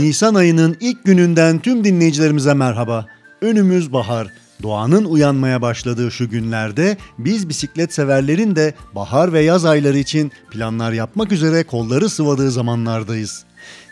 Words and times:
Nisan 0.00 0.34
ayının 0.34 0.76
ilk 0.80 1.04
gününden 1.04 1.58
tüm 1.58 1.84
dinleyicilerimize 1.84 2.54
merhaba. 2.54 3.06
Önümüz 3.40 3.92
bahar. 3.92 4.28
Doğanın 4.62 5.04
uyanmaya 5.04 5.62
başladığı 5.62 6.10
şu 6.10 6.30
günlerde 6.30 6.96
biz 7.18 7.48
bisiklet 7.48 7.94
severlerin 7.94 8.56
de 8.56 8.74
bahar 8.94 9.32
ve 9.32 9.40
yaz 9.40 9.64
ayları 9.64 9.98
için 9.98 10.32
planlar 10.50 10.92
yapmak 10.92 11.32
üzere 11.32 11.64
kolları 11.64 12.08
sıvadığı 12.08 12.50
zamanlardayız. 12.50 13.44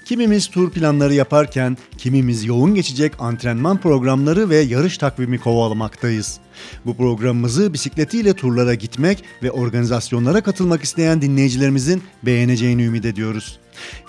Kimimiz 0.05 0.47
tur 0.47 0.71
planları 0.71 1.15
yaparken 1.15 1.77
kimimiz 1.99 2.45
yoğun 2.45 2.75
geçecek 2.75 3.13
antrenman 3.19 3.79
programları 3.79 4.51
ve 4.51 4.57
yarış 4.57 4.99
takvimi 4.99 5.39
kovalamaktayız. 5.39 6.39
Bu 6.87 6.97
programımızı 6.97 7.73
bisikletiyle 7.73 8.33
turlara 8.33 8.75
gitmek 8.75 9.25
ve 9.43 9.51
organizasyonlara 9.51 10.41
katılmak 10.41 10.83
isteyen 10.85 11.23
dinleyicilerimizin 11.23 12.03
beğeneceğini 12.23 12.83
ümit 12.85 13.05
ediyoruz. 13.05 13.62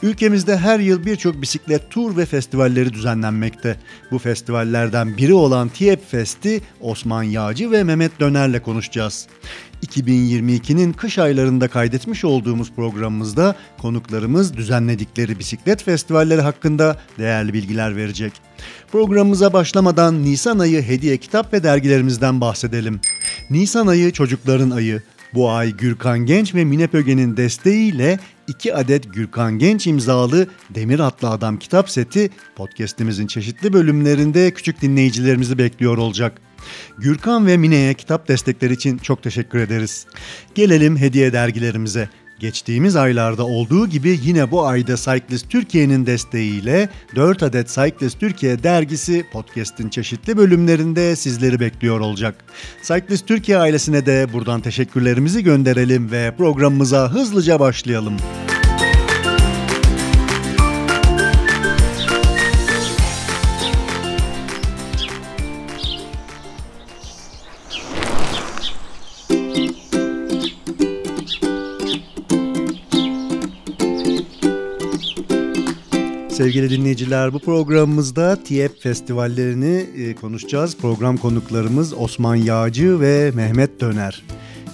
Ülkemizde 0.03 0.57
her 0.57 0.79
yıl 0.79 1.05
birçok 1.05 1.41
bisiklet 1.41 1.89
tur 1.89 2.17
ve 2.17 2.25
festivalleri 2.25 2.93
düzenlenmekte. 2.93 3.77
Bu 4.11 4.19
festivallerden 4.19 5.17
biri 5.17 5.33
olan 5.33 5.69
TİEP 5.69 6.11
Fest'i 6.11 6.61
Osman 6.81 7.23
Yağcı 7.23 7.71
ve 7.71 7.83
Mehmet 7.83 8.19
Döner'le 8.19 8.59
konuşacağız. 8.59 9.27
2022'nin 9.87 10.93
kış 10.93 11.19
aylarında 11.19 11.67
kaydetmiş 11.67 12.25
olduğumuz 12.25 12.71
programımızda 12.71 13.55
konuklarımız 13.81 14.57
düzenledikleri 14.57 15.39
bisiklet 15.39 15.83
festivalleri 15.83 16.41
hakkında 16.41 16.97
değerli 17.17 17.53
bilgiler 17.53 17.95
verecek. 17.95 18.33
Programımıza 18.91 19.53
başlamadan 19.53 20.23
Nisan 20.23 20.59
ayı 20.59 20.81
hediye 20.81 21.17
kitap 21.17 21.53
ve 21.53 21.63
dergilerimizden 21.63 22.41
bahsedelim. 22.41 23.01
Nisan 23.49 23.87
ayı 23.87 24.11
çocukların 24.11 24.69
ayı. 24.69 25.01
Bu 25.33 25.51
ay 25.51 25.71
Gürkan 25.71 26.19
Genç 26.19 26.55
ve 26.55 26.65
Mine 26.65 26.87
Pöge'nin 26.87 27.37
desteğiyle 27.37 28.19
2 28.47 28.75
adet 28.75 29.13
Gürkan 29.13 29.59
Genç 29.59 29.87
imzalı 29.87 30.47
Demir 30.69 30.99
Atlı 30.99 31.29
Adam 31.29 31.59
kitap 31.59 31.89
seti 31.89 32.29
podcast'imizin 32.55 33.27
çeşitli 33.27 33.73
bölümlerinde 33.73 34.51
küçük 34.51 34.81
dinleyicilerimizi 34.81 35.57
bekliyor 35.57 35.97
olacak. 35.97 36.41
Gürkan 36.97 37.47
ve 37.47 37.57
Mine'ye 37.57 37.93
kitap 37.93 38.27
destekleri 38.27 38.73
için 38.73 38.97
çok 38.97 39.23
teşekkür 39.23 39.59
ederiz. 39.59 40.05
Gelelim 40.55 40.97
hediye 40.97 41.33
dergilerimize. 41.33 42.09
Geçtiğimiz 42.43 42.95
aylarda 42.95 43.45
olduğu 43.45 43.87
gibi 43.87 44.19
yine 44.23 44.51
bu 44.51 44.65
ayda 44.65 44.95
Cyclist 44.95 45.49
Türkiye'nin 45.49 46.05
desteğiyle 46.05 46.89
4 47.15 47.43
adet 47.43 47.67
Cyclist 47.67 48.19
Türkiye 48.19 48.63
dergisi 48.63 49.25
podcast'in 49.31 49.89
çeşitli 49.89 50.37
bölümlerinde 50.37 51.15
sizleri 51.15 51.59
bekliyor 51.59 51.99
olacak. 51.99 52.35
Cyclist 52.87 53.27
Türkiye 53.27 53.57
ailesine 53.57 54.05
de 54.05 54.27
buradan 54.33 54.61
teşekkürlerimizi 54.61 55.43
gönderelim 55.43 56.11
ve 56.11 56.35
programımıza 56.37 57.11
hızlıca 57.11 57.59
başlayalım. 57.59 58.17
Sevgili 76.33 76.69
dinleyiciler 76.69 77.33
bu 77.33 77.39
programımızda 77.39 78.43
TİEP 78.43 78.79
festivallerini 78.79 79.85
e, 79.97 80.15
konuşacağız. 80.15 80.77
Program 80.77 81.17
konuklarımız 81.17 81.93
Osman 81.93 82.35
Yağcı 82.35 82.99
ve 83.01 83.31
Mehmet 83.35 83.79
Döner. 83.81 84.23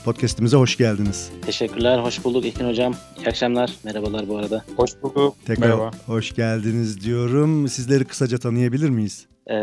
Podcast'imize 0.06 0.58
hoş 0.58 0.78
geldiniz. 0.78 1.32
Teşekkürler, 1.46 2.00
hoş 2.00 2.24
bulduk 2.24 2.46
Ekin 2.46 2.68
Hocam. 2.68 2.94
İyi 3.20 3.28
akşamlar, 3.28 3.72
merhabalar 3.84 4.28
bu 4.28 4.38
arada. 4.38 4.64
Hoş 4.76 4.92
bulduk. 5.04 5.36
Tekrar 5.46 5.68
Merhaba. 5.68 5.92
hoş 6.06 6.36
geldiniz 6.36 7.02
diyorum. 7.06 7.68
Sizleri 7.68 8.06
kısaca 8.06 8.38
tanıyabilir 8.38 8.90
miyiz? 8.90 9.28
Ee, 9.50 9.54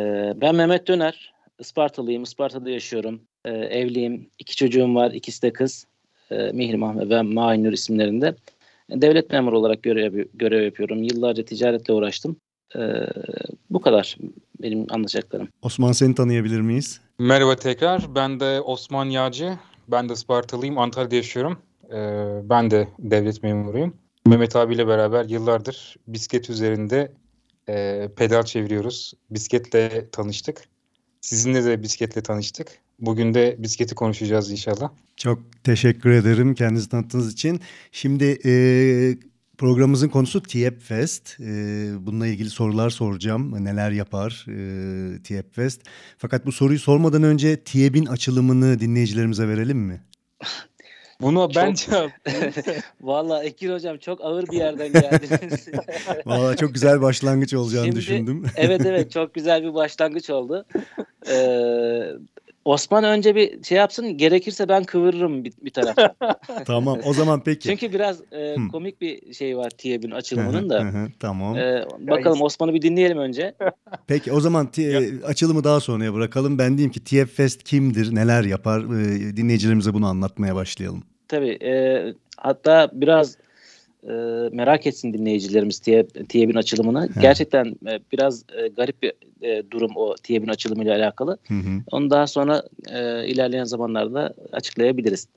ben 0.41 0.55
Mehmet 0.55 0.89
Döner, 0.89 1.33
Ispartalıyım, 1.59 2.23
Isparta'da 2.23 2.71
yaşıyorum. 2.71 3.21
Ee, 3.45 3.51
evliyim, 3.51 4.27
iki 4.39 4.57
çocuğum 4.57 4.95
var, 4.95 5.11
ikisi 5.11 5.43
de 5.43 5.53
kız. 5.53 5.87
Ee, 6.31 6.51
Mihrimah 6.53 6.97
ve 7.11 7.23
Mahinur 7.23 7.73
isimlerinde. 7.73 8.35
Devlet 8.91 9.31
memuru 9.31 9.59
olarak 9.59 9.83
görev, 9.83 10.25
görev 10.35 10.65
yapıyorum. 10.65 11.03
Yıllarca 11.03 11.45
ticaretle 11.45 11.95
uğraştım. 11.95 12.37
Ee, 12.77 12.81
bu 13.71 13.81
kadar 13.81 14.17
benim 14.63 14.87
anlayacaklarım. 14.91 15.49
Osman 15.63 15.93
seni 15.93 16.15
tanıyabilir 16.15 16.61
miyiz? 16.61 17.01
Merhaba 17.19 17.57
tekrar. 17.57 18.15
Ben 18.15 18.41
de 18.41 18.61
Osman 18.61 19.05
Yağcı. 19.05 19.59
Ben 19.89 20.09
de 20.09 20.17
Spartalıyım. 20.17 20.79
Antalya'da 20.79 21.17
yaşıyorum. 21.17 21.59
Ee, 21.93 22.41
ben 22.45 22.71
de 22.71 22.89
devlet 22.99 23.43
memuruyum. 23.43 23.95
Mehmet 24.27 24.57
abiyle 24.57 24.87
beraber 24.87 25.25
yıllardır 25.25 25.97
bisiklet 26.09 26.51
üzerinde 26.51 27.13
e, 27.69 28.09
pedal 28.17 28.43
çeviriyoruz. 28.43 29.15
Bisikletle 29.31 30.11
tanıştık. 30.11 30.63
Sizinle 31.21 31.65
de 31.65 31.83
bisikletle 31.83 32.23
tanıştık. 32.23 32.79
Bugün 32.99 33.35
de 33.35 33.57
bisikleti 33.59 33.95
konuşacağız 33.95 34.51
inşallah. 34.51 34.91
Çok 35.17 35.65
teşekkür 35.65 36.11
ederim 36.11 36.55
kendinizi 36.55 36.89
tanıttığınız 36.89 37.33
için. 37.33 37.61
Şimdi 37.93 38.39
e, 38.45 38.53
programımızın 39.59 40.09
konusu 40.09 40.43
TİEP 40.43 40.81
Fest. 40.83 41.41
E, 41.41 41.45
bununla 42.01 42.27
ilgili 42.27 42.51
sorular 42.51 42.91
soracağım. 42.91 43.65
Neler 43.65 43.91
yapar 43.91 44.47
e, 44.49 45.23
TİEP 45.23 45.55
Fest? 45.55 45.83
Fakat 46.19 46.47
bu 46.47 46.53
soruyu 46.53 46.79
sormadan 46.79 47.23
önce 47.23 47.61
TİEP'in 47.61 48.07
açılımını 48.07 48.81
dinleyicilerimize 48.81 49.49
verelim 49.49 49.79
mi? 49.79 50.01
Bunu 51.21 51.51
ben 51.57 51.75
cevap. 51.75 52.11
Valla 53.01 53.45
Ekin 53.45 53.73
Hocam 53.73 53.99
çok 53.99 54.21
ağır 54.21 54.47
bir 54.47 54.57
yerden 54.57 54.93
geldiniz. 54.93 55.69
Valla 56.27 56.57
çok 56.57 56.75
güzel 56.75 57.01
başlangıç 57.01 57.55
olacağını 57.55 57.87
Şimdi, 57.87 57.97
düşündüm. 57.97 58.45
evet 58.57 58.87
evet 58.87 59.11
çok 59.11 59.35
güzel 59.35 59.63
bir 59.63 59.75
başlangıç 59.75 60.31
oldu. 60.31 60.67
Ee, 61.31 62.03
Osman 62.67 63.05
önce 63.05 63.35
bir 63.35 63.63
şey 63.63 63.79
yapsın 63.79 64.19
gerekirse 64.19 64.69
ben 64.69 64.85
kıvırırım 64.85 65.45
bir, 65.45 65.53
bir 65.63 65.71
taraftan. 65.71 66.11
tamam 66.67 66.99
o 67.05 67.13
zaman 67.13 67.43
peki. 67.45 67.69
Çünkü 67.69 67.93
biraz 67.93 68.21
e, 68.33 68.57
komik 68.73 69.01
bir 69.01 69.35
şey 69.35 69.57
var 69.57 69.71
TİEB'in 69.71 70.11
açılımının 70.11 70.71
da. 70.71 71.09
tamam. 71.21 71.57
E, 71.57 71.87
bakalım 71.99 72.43
Osman'ı 72.43 72.75
bir 72.75 72.83
dinleyelim 72.83 73.19
önce. 73.19 73.55
Peki 74.07 74.33
o 74.33 74.41
zaman 74.41 74.69
açılımı 75.27 75.65
daha 75.65 75.81
sonraya 75.81 76.15
bırakalım. 76.15 76.59
Ben 76.59 76.79
diyeyim 76.79 76.93
ki 76.93 77.05
TİEB 77.05 77.29
Fest 77.29 77.63
kimdir, 77.63 78.15
neler 78.15 78.45
yapar 78.45 78.81
e, 78.81 79.37
dinleyicilerimize 79.37 79.95
bunu 79.95 80.07
anlatmaya 80.07 80.55
başlayalım. 80.55 81.03
Tabii 81.29 81.59
e, 81.63 82.05
hatta 82.37 82.91
biraz 82.93 83.37
e, 84.09 84.13
merak 84.53 84.87
etsin 84.87 85.13
dinleyicilerimiz 85.13 85.79
TİEB'in 86.29 86.55
açılımını. 86.55 87.09
He. 87.15 87.21
Gerçekten 87.21 87.65
e, 87.65 88.01
biraz 88.13 88.45
e, 88.59 88.69
garip 88.69 89.03
bir 89.03 89.13
e, 89.43 89.71
durum 89.71 89.91
o 89.97 90.15
TİEB'in 90.23 90.49
açılımıyla 90.49 90.97
alakalı. 90.97 91.39
Hı 91.49 91.55
hı. 91.55 91.83
Onu 91.93 92.11
daha 92.11 92.27
sonra 92.27 92.63
e, 92.93 93.29
ilerleyen 93.29 93.65
zamanlarda 93.65 94.35
açıklayabiliriz. 94.53 95.29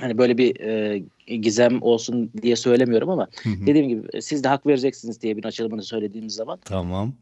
Hani 0.00 0.18
böyle 0.18 0.38
bir 0.38 0.60
e, 0.60 1.02
gizem 1.36 1.82
olsun 1.82 2.30
diye 2.42 2.56
söylemiyorum 2.56 3.10
ama 3.10 3.28
hı 3.42 3.48
hı. 3.48 3.66
dediğim 3.66 3.88
gibi 3.88 4.22
siz 4.22 4.44
de 4.44 4.48
hak 4.48 4.66
vereceksiniz 4.66 5.22
diye 5.22 5.36
bir 5.36 5.44
açılımını 5.44 5.82
söylediğimiz 5.82 6.34
zaman. 6.34 6.58
Tamam. 6.64 7.12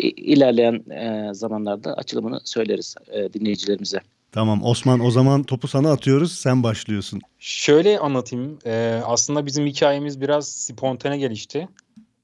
E, 0.00 0.08
ilerleyen 0.08 0.90
e, 0.90 1.34
zamanlarda 1.34 1.94
açılımını 1.94 2.40
söyleriz 2.44 2.94
e, 3.12 3.32
dinleyicilerimize. 3.32 4.00
Tamam 4.34 4.64
Osman 4.64 5.00
o 5.00 5.10
zaman 5.10 5.42
topu 5.42 5.68
sana 5.68 5.92
atıyoruz 5.92 6.32
sen 6.32 6.62
başlıyorsun. 6.62 7.20
Şöyle 7.38 7.98
anlatayım 7.98 8.58
ee, 8.66 9.00
aslında 9.04 9.46
bizim 9.46 9.66
hikayemiz 9.66 10.20
biraz 10.20 10.48
spontane 10.48 11.18
gelişti. 11.18 11.68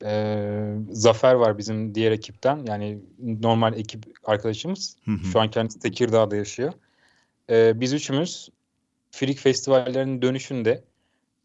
Ee, 0.05 0.75
Zafer 0.91 1.35
var 1.35 1.59
bizim 1.59 1.95
diğer 1.95 2.13
ekipten 2.13 2.65
yani 2.69 2.99
normal 3.19 3.79
ekip 3.79 4.05
arkadaşımız. 4.25 4.97
Hı 5.05 5.11
hı. 5.11 5.25
Şu 5.33 5.41
an 5.41 5.51
kendisi 5.51 5.79
Tekirdağ'da 5.79 6.37
yaşıyor. 6.37 6.73
Ee, 7.51 7.81
biz 7.81 7.93
üçümüz 7.93 8.49
Frik 9.11 9.39
festivallerinin 9.39 10.23
dönüşünde 10.23 10.85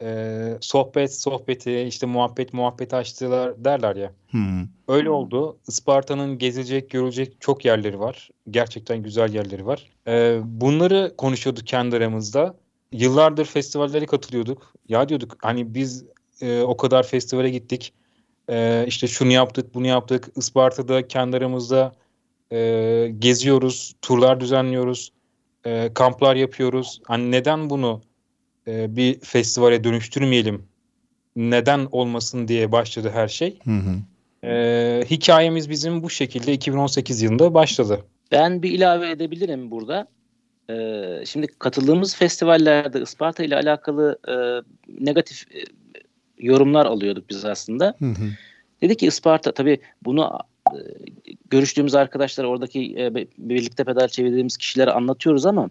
e, 0.02 0.58
sohbet 0.60 1.14
sohbeti 1.14 1.80
işte 1.80 2.06
muhabbet 2.06 2.52
muhabbet 2.52 2.94
açtılar 2.94 3.64
derler 3.64 3.96
ya. 3.96 4.12
Hmm. 4.30 4.66
Öyle 4.88 5.10
oldu. 5.10 5.58
Isparta'nın 5.68 6.38
gezilecek 6.38 6.90
görülecek 6.90 7.40
çok 7.40 7.64
yerleri 7.64 8.00
var. 8.00 8.30
Gerçekten 8.50 9.02
güzel 9.02 9.34
yerleri 9.34 9.66
var. 9.66 9.90
E, 10.06 10.40
bunları 10.44 11.14
konuşuyorduk 11.18 11.66
kendi 11.66 11.96
aramızda. 11.96 12.54
Yıllardır 12.92 13.44
festivallere 13.44 14.06
katılıyorduk. 14.06 14.72
Ya 14.88 15.08
diyorduk 15.08 15.36
hani 15.42 15.74
biz 15.74 16.04
e, 16.40 16.62
o 16.62 16.76
kadar 16.76 17.06
festivale 17.06 17.50
gittik. 17.50 17.92
E, 18.48 18.84
işte 18.86 19.06
şunu 19.06 19.32
yaptık 19.32 19.74
bunu 19.74 19.86
yaptık. 19.86 20.28
Isparta'da 20.36 21.08
kendi 21.08 21.36
aramızda 21.36 21.92
e, 22.52 23.14
geziyoruz. 23.18 23.94
Turlar 24.02 24.40
düzenliyoruz. 24.40 25.12
E, 25.64 25.90
kamplar 25.94 26.36
yapıyoruz. 26.36 27.00
Hani 27.06 27.30
neden 27.30 27.70
bunu 27.70 28.02
e, 28.68 28.96
bir 28.96 29.20
festivale 29.20 29.84
dönüştürmeyelim 29.84 30.62
neden 31.36 31.88
olmasın 31.92 32.48
diye 32.48 32.72
başladı 32.72 33.10
her 33.14 33.28
şey. 33.28 33.58
Hı 33.64 33.70
hı. 33.70 33.96
E, 34.48 35.04
hikayemiz 35.10 35.70
bizim 35.70 36.02
bu 36.02 36.10
şekilde 36.10 36.52
2018 36.52 37.22
yılında 37.22 37.54
başladı. 37.54 38.00
Ben 38.32 38.62
bir 38.62 38.70
ilave 38.70 39.10
edebilirim 39.10 39.70
burada. 39.70 40.08
Ee, 40.70 41.22
şimdi 41.26 41.46
katıldığımız 41.46 42.16
festivallerde 42.16 43.00
Isparta 43.02 43.44
ile 43.44 43.56
alakalı 43.56 44.18
e, 44.28 44.34
negatif 45.04 45.54
e, 45.54 45.64
yorumlar 46.38 46.86
alıyorduk 46.86 47.30
biz 47.30 47.44
aslında. 47.44 47.94
Hı 47.98 48.04
hı. 48.04 48.30
Dedi 48.82 48.96
ki 48.96 49.06
Isparta 49.06 49.52
tabii 49.52 49.78
bunu 50.04 50.38
e, 50.72 50.78
görüştüğümüz 51.50 51.94
arkadaşlar 51.94 52.44
oradaki 52.44 52.96
e, 52.98 53.14
birlikte 53.38 53.84
pedal 53.84 54.08
çevirdiğimiz 54.08 54.56
kişilere 54.56 54.90
anlatıyoruz 54.90 55.46
ama 55.46 55.70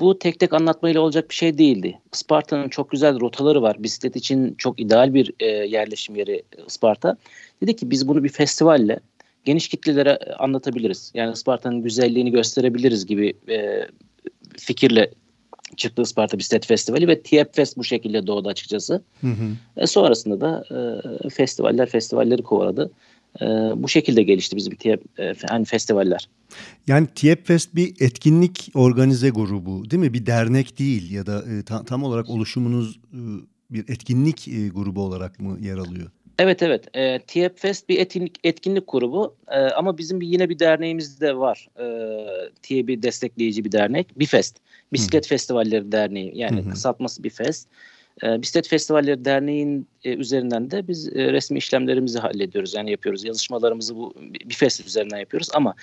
bu 0.00 0.18
tek 0.18 0.40
tek 0.40 0.52
anlatmayla 0.52 1.00
olacak 1.00 1.30
bir 1.30 1.34
şey 1.34 1.58
değildi. 1.58 1.98
Isparta'nın 2.12 2.68
çok 2.68 2.90
güzel 2.90 3.20
rotaları 3.20 3.62
var. 3.62 3.82
Bisiklet 3.82 4.16
için 4.16 4.54
çok 4.58 4.80
ideal 4.80 5.14
bir 5.14 5.32
e, 5.40 5.46
yerleşim 5.46 6.16
yeri 6.16 6.42
Isparta. 6.66 7.16
Dedi 7.62 7.76
ki 7.76 7.90
biz 7.90 8.08
bunu 8.08 8.24
bir 8.24 8.28
festivalle 8.28 9.00
geniş 9.44 9.68
kitlelere 9.68 10.18
anlatabiliriz. 10.38 11.12
Yani 11.14 11.32
Isparta'nın 11.32 11.82
güzelliğini 11.82 12.30
gösterebiliriz 12.30 13.06
gibi 13.06 13.34
e, 13.48 13.88
fikirle 14.58 15.10
çıktı 15.76 16.02
Isparta 16.02 16.38
Bisiklet 16.38 16.66
Festivali 16.66 17.08
ve 17.08 17.22
TİEP 17.22 17.54
Fest 17.54 17.76
bu 17.76 17.84
şekilde 17.84 18.26
doğdu 18.26 18.48
açıkçası. 18.48 19.02
Hı 19.20 19.26
hı. 19.26 19.50
E 19.76 19.86
sonrasında 19.86 20.40
da 20.40 20.64
e, 21.24 21.28
festivaller 21.28 21.88
festivalleri 21.88 22.42
kovaladı. 22.42 22.90
E, 23.40 23.46
bu 23.76 23.88
şekilde 23.88 24.22
gelişti 24.22 24.56
bizim 24.56 24.74
TİEP 24.74 25.20
e, 25.20 25.32
hani 25.48 25.64
festivaller. 25.64 26.28
Yani 26.86 27.06
TİEP 27.14 27.46
Fest 27.46 27.74
bir 27.74 27.94
etkinlik 28.00 28.70
organize 28.74 29.30
grubu 29.30 29.90
değil 29.90 30.00
mi? 30.00 30.14
Bir 30.14 30.26
dernek 30.26 30.78
değil 30.78 31.10
ya 31.10 31.26
da 31.26 31.38
e, 31.38 31.62
tam, 31.62 31.84
tam 31.84 32.02
olarak 32.02 32.30
oluşumunuz 32.30 33.00
e, 33.12 33.20
bir 33.70 33.84
etkinlik 33.88 34.48
e, 34.48 34.68
grubu 34.68 35.02
olarak 35.02 35.40
mı 35.40 35.58
yer 35.60 35.76
alıyor? 35.76 36.10
Evet 36.38 36.62
evet. 36.62 36.96
E, 36.96 37.18
TİEP 37.18 37.58
Fest 37.58 37.88
bir 37.88 37.98
etkinlik, 37.98 38.38
etkinlik 38.44 38.84
grubu 38.88 39.36
e, 39.48 39.58
ama 39.58 39.98
bizim 39.98 40.20
bir 40.20 40.26
yine 40.26 40.48
bir 40.48 40.58
derneğimiz 40.58 41.20
de 41.20 41.36
var. 41.36 41.68
E, 41.80 41.86
TİEP'i 42.62 43.02
destekleyici 43.02 43.64
bir 43.64 43.72
dernek. 43.72 44.18
Bifest. 44.18 44.56
Bisiklet 44.92 45.24
Hı. 45.24 45.28
Festivalleri 45.28 45.92
Derneği. 45.92 46.32
Yani 46.34 46.64
Hı. 46.64 46.70
kısaltması 46.70 47.24
Bifest. 47.24 47.68
E, 48.22 48.42
Bisiklet 48.42 48.68
Festivalleri 48.68 49.24
Derneği'nin 49.24 49.88
e, 50.04 50.14
üzerinden 50.14 50.70
de 50.70 50.88
biz 50.88 51.08
e, 51.08 51.32
resmi 51.32 51.58
işlemlerimizi 51.58 52.18
hallediyoruz. 52.18 52.74
Yani 52.74 52.90
yapıyoruz. 52.90 53.24
Yazışmalarımızı 53.24 53.96
bu 53.96 54.14
Bifest 54.44 54.86
üzerinden 54.86 55.18
yapıyoruz 55.18 55.48
ama 55.54 55.74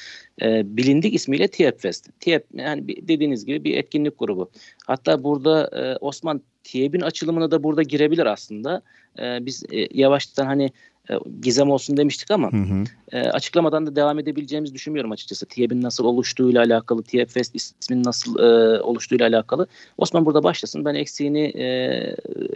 e, 0.41 0.77
bilindik 0.77 1.13
ismiyle 1.13 1.47
TİEP 1.47 1.81
Fest. 1.81 2.09
TİEP 2.19 2.45
yani 2.53 2.87
dediğiniz 2.87 3.45
gibi 3.45 3.63
bir 3.63 3.77
etkinlik 3.77 4.19
grubu. 4.19 4.51
Hatta 4.87 5.23
burada 5.23 5.69
e, 5.73 5.97
Osman 5.97 6.41
TİEP'in 6.63 7.01
açılımına 7.01 7.51
da 7.51 7.63
burada 7.63 7.83
girebilir 7.83 8.25
aslında. 8.25 8.81
E, 9.19 9.45
biz 9.45 9.63
e, 9.71 9.87
yavaştan 9.99 10.45
hani 10.45 10.71
e, 11.11 11.15
gizem 11.41 11.69
olsun 11.69 11.97
demiştik 11.97 12.31
ama 12.31 12.51
hı 12.51 12.57
hı. 12.57 12.83
E, 13.11 13.19
açıklamadan 13.19 13.87
da 13.87 13.95
devam 13.95 14.19
edebileceğimizi 14.19 14.73
düşünmüyorum 14.73 15.11
açıkçası. 15.11 15.45
TİEP'in 15.45 15.81
nasıl 15.81 16.05
oluştuğuyla 16.05 16.63
alakalı, 16.63 17.03
TİEP 17.03 17.29
Fest 17.29 17.55
isminin 17.55 18.03
nasıl 18.03 18.39
e, 18.39 18.81
oluştuğuyla 18.81 19.27
alakalı. 19.27 19.67
Osman 19.97 20.25
burada 20.25 20.43
başlasın. 20.43 20.85
Ben 20.85 20.95
eksiğini 20.95 21.43
e, 21.43 21.65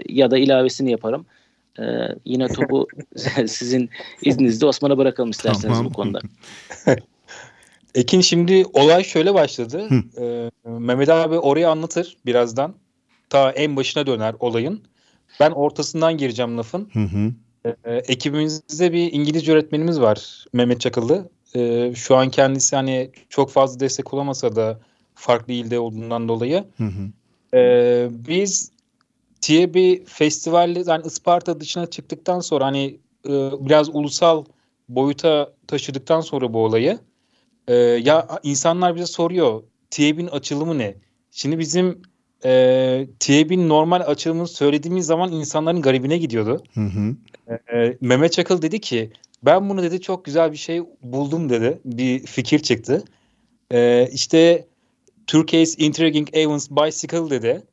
ya 0.09 0.31
da 0.31 0.37
ilavesini 0.37 0.91
yaparım. 0.91 1.25
E, 1.79 1.83
yine 2.25 2.47
topu 2.47 2.87
sizin 3.47 3.89
izninizle 4.21 4.65
Osman'a 4.65 4.97
bırakalım 4.97 5.29
isterseniz 5.29 5.77
tamam. 5.77 5.85
bu 5.85 5.93
konuda. 5.93 6.19
Ekin 7.95 8.21
şimdi 8.21 8.65
olay 8.73 9.03
şöyle 9.03 9.33
başladı. 9.33 9.87
Ee, 10.19 10.51
Mehmet 10.65 11.09
abi 11.09 11.39
orayı 11.39 11.69
anlatır 11.69 12.17
birazdan. 12.25 12.75
Ta 13.29 13.51
en 13.51 13.75
başına 13.75 14.07
döner 14.07 14.35
olayın. 14.39 14.81
Ben 15.39 15.51
ortasından 15.51 16.17
gireceğim 16.17 16.57
lafın. 16.57 16.89
Hı 16.93 16.99
hı. 16.99 17.31
Ee, 17.65 17.95
ekibimizde 18.07 18.93
bir 18.93 19.13
İngilizce 19.13 19.51
öğretmenimiz 19.51 20.01
var 20.01 20.45
Mehmet 20.53 20.81
Çakıllı. 20.81 21.29
Ee, 21.55 21.93
şu 21.95 22.15
an 22.15 22.29
kendisi 22.29 22.75
hani 22.75 23.11
çok 23.29 23.51
fazla 23.51 23.79
destek 23.79 24.13
olamasa 24.13 24.55
da 24.55 24.79
farklı 25.15 25.53
ilde 25.53 25.79
olduğundan 25.79 26.27
dolayı. 26.27 26.63
Hı 26.77 26.83
hı. 26.83 27.11
Ee, 27.53 28.07
biz 28.11 28.71
TİEB'i 29.41 30.03
festivalle 30.05 30.83
yani 30.87 31.05
Isparta 31.05 31.59
dışına 31.59 31.85
çıktıktan 31.85 32.39
sonra 32.39 32.65
hani 32.65 32.99
e, 33.27 33.31
biraz 33.59 33.89
ulusal 33.95 34.45
boyuta 34.89 35.53
taşıdıktan 35.67 36.21
sonra 36.21 36.53
bu 36.53 36.63
olayı 36.63 36.99
e, 37.67 37.75
ya 37.75 38.39
insanlar 38.43 38.95
bize 38.95 39.05
soruyor 39.05 39.63
TİEB'in 39.89 40.27
açılımı 40.27 40.77
ne? 40.77 40.95
Şimdi 41.31 41.59
bizim 41.59 42.01
e, 42.45 43.07
TİEB'in 43.19 43.69
normal 43.69 44.01
açılımını 44.01 44.47
söylediğimiz 44.47 45.05
zaman 45.05 45.31
insanların 45.31 45.81
garibine 45.81 46.17
gidiyordu. 46.17 46.63
Hı 46.73 46.81
hı. 46.81 47.15
E, 47.73 47.97
Mehmet 48.01 48.33
Çakıl 48.33 48.61
dedi 48.61 48.81
ki 48.81 49.11
ben 49.43 49.69
bunu 49.69 49.83
dedi 49.83 50.01
çok 50.01 50.25
güzel 50.25 50.51
bir 50.51 50.57
şey 50.57 50.81
buldum 51.01 51.49
dedi. 51.49 51.79
Bir 51.85 52.25
fikir 52.25 52.59
çıktı. 52.59 53.03
E, 53.71 54.09
işte 54.13 54.67
Turkey's 55.27 55.75
Intriguing 55.79 56.27
Events 56.33 56.69
Bicycle 56.71 57.29
dedi. 57.29 57.63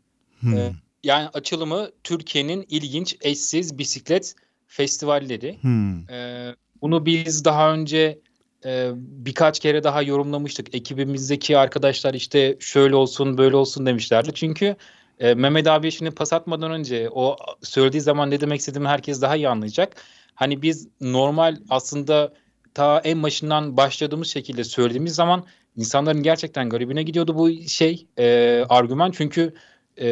Hmm. 0.41 0.57
E, 0.57 0.73
yani 1.05 1.29
açılımı 1.29 1.91
Türkiye'nin 2.05 2.67
ilginç 2.69 3.17
eşsiz 3.21 3.79
bisiklet 3.79 4.35
festivalleri. 4.67 5.59
Hmm. 5.61 6.11
E, 6.11 6.49
bunu 6.83 7.07
biz 7.07 7.45
daha 7.45 7.73
önce 7.73 8.19
e, 8.65 8.91
birkaç 8.97 9.61
kere 9.61 9.85
daha 9.85 10.03
yorumlamıştık. 10.03 10.75
Ekibimizdeki 10.75 11.59
arkadaşlar 11.59 12.15
işte 12.15 12.57
şöyle 12.61 12.97
olsun 12.97 13.39
böyle 13.39 13.57
olsun 13.57 13.87
demişlerdi. 13.87 14.31
Çünkü 14.35 14.77
e, 15.19 15.35
Mehmet 15.35 15.67
abi 15.67 15.93
şimdi 15.93 16.11
pas 16.11 16.33
atmadan 16.33 16.71
önce 16.71 17.11
o 17.11 17.37
söylediği 17.63 18.01
zaman 18.01 18.31
ne 18.31 18.41
demek 18.41 18.61
istediğimi 18.61 18.89
herkes 18.89 19.23
daha 19.23 19.37
iyi 19.37 19.49
anlayacak. 19.49 19.97
Hani 20.35 20.63
biz 20.63 20.89
normal 21.01 21.57
aslında 21.71 22.33
ta 22.75 23.01
en 23.05 23.23
başından 23.23 23.77
başladığımız 23.77 24.29
şekilde 24.29 24.65
söylediğimiz 24.65 25.15
zaman 25.15 25.45
insanların 25.77 26.23
gerçekten 26.23 26.69
garibine 26.69 27.03
gidiyordu 27.03 27.39
bu 27.39 27.53
şey 27.53 28.07
e, 28.19 28.59
argüman. 28.69 29.11
Çünkü 29.11 29.55
e, 30.01 30.09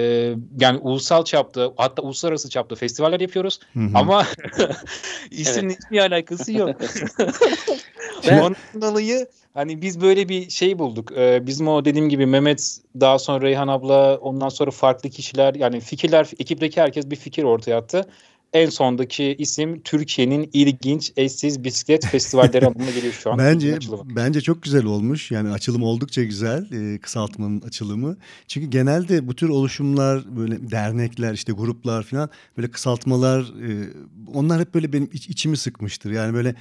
yani 0.61 0.79
ulusal 0.79 1.25
çapta 1.25 1.73
hatta 1.77 2.03
uluslararası 2.03 2.51
çapta 2.51 2.75
festivaller 2.75 3.21
yapıyoruz 3.21 3.61
hı 3.75 3.81
hı. 3.81 3.91
ama 3.95 4.27
işin 5.31 5.69
evet. 5.69 5.79
hiçbir 5.79 5.99
alakası 5.99 6.53
yok. 6.53 6.71
ben... 8.29 8.39
Ondan 8.39 8.83
dolayı 8.93 9.27
hani 9.55 9.83
biz 9.83 10.01
böyle 10.01 10.29
bir 10.29 10.51
şey 10.51 10.79
bulduk. 10.79 11.13
Ee, 11.17 11.47
bizim 11.47 11.69
o 11.69 11.85
dediğim 11.85 12.09
gibi 12.09 12.27
Mehmet 12.27 12.79
daha 13.01 13.19
sonra 13.19 13.41
Reyhan 13.43 13.69
abla 13.69 14.17
ondan 14.17 14.49
sonra 14.49 14.71
farklı 14.71 15.11
kişiler 15.11 15.55
yani 15.55 15.81
fikirler 15.81 16.31
ekipteki 16.39 16.81
herkes 16.81 17.11
bir 17.11 17.17
fikir 17.17 17.43
ortaya 17.43 17.77
attı 17.77 18.07
en 18.53 18.71
sondaki 18.71 19.37
isim 19.39 19.81
Türkiye'nin 19.81 20.51
ilginç 20.53 21.13
eşsiz 21.17 21.65
bisiklet 21.65 22.07
festivalleri 22.07 22.67
anlamına 22.67 22.91
geliyor 22.91 23.13
şu 23.13 23.33
an. 23.33 23.39
bence 23.39 23.79
bence 24.17 24.41
çok 24.41 24.63
güzel 24.63 24.85
olmuş. 24.85 25.31
Yani 25.31 25.51
açılım 25.53 25.83
oldukça 25.83 26.23
güzel. 26.23 26.73
E, 26.73 26.99
kısaltmanın 26.99 27.61
açılımı. 27.61 28.17
Çünkü 28.49 28.71
genelde 28.71 29.29
bu 29.29 29.37
tür 29.37 29.49
oluşumlar 29.49 30.37
böyle 30.37 30.71
dernekler 30.71 31.35
işte 31.35 31.53
gruplar 31.53 32.03
falan 32.03 32.31
böyle 32.57 32.71
kısaltmalar 32.71 33.41
e, 33.41 33.91
onlar 34.35 34.61
hep 34.61 34.75
böyle 34.75 34.93
benim 34.93 35.09
iç, 35.13 35.29
içimi 35.29 35.57
sıkmıştır. 35.57 36.11
Yani 36.11 36.35
böyle 36.35 36.55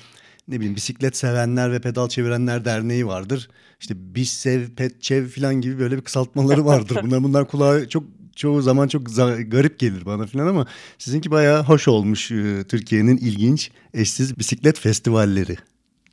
ne 0.48 0.56
bileyim 0.56 0.76
bisiklet 0.76 1.18
sevenler 1.18 1.72
ve 1.72 1.80
pedal 1.82 2.10
çevirenler 2.10 2.66
derneği 2.66 3.08
vardır. 3.08 3.50
İşte 3.80 3.94
biz 3.98 4.30
sev 4.30 4.70
pet 4.70 5.02
çev 5.02 5.28
falan 5.28 5.56
gibi 5.56 5.80
böyle 5.80 5.98
bir 5.98 6.02
kısaltmaları 6.02 6.66
vardır. 6.66 7.00
Bunlar 7.04 7.24
bunlar 7.24 7.48
kulağa 7.48 7.90
çok 7.90 8.04
çoğu 8.36 8.62
zaman 8.62 8.88
çok 8.88 9.02
garip 9.48 9.80
gelir 9.80 10.06
bana 10.06 10.26
falan 10.26 10.48
ama 10.48 10.66
sizinki 10.98 11.32
bayağı 11.32 11.64
hoş 11.64 11.88
olmuş 11.88 12.32
e, 12.32 12.64
Türkiye'nin 12.70 13.18
ilginç 13.18 13.72
eşsiz 13.94 14.40
bisiklet 14.40 14.80
festivalleri. 14.80 15.58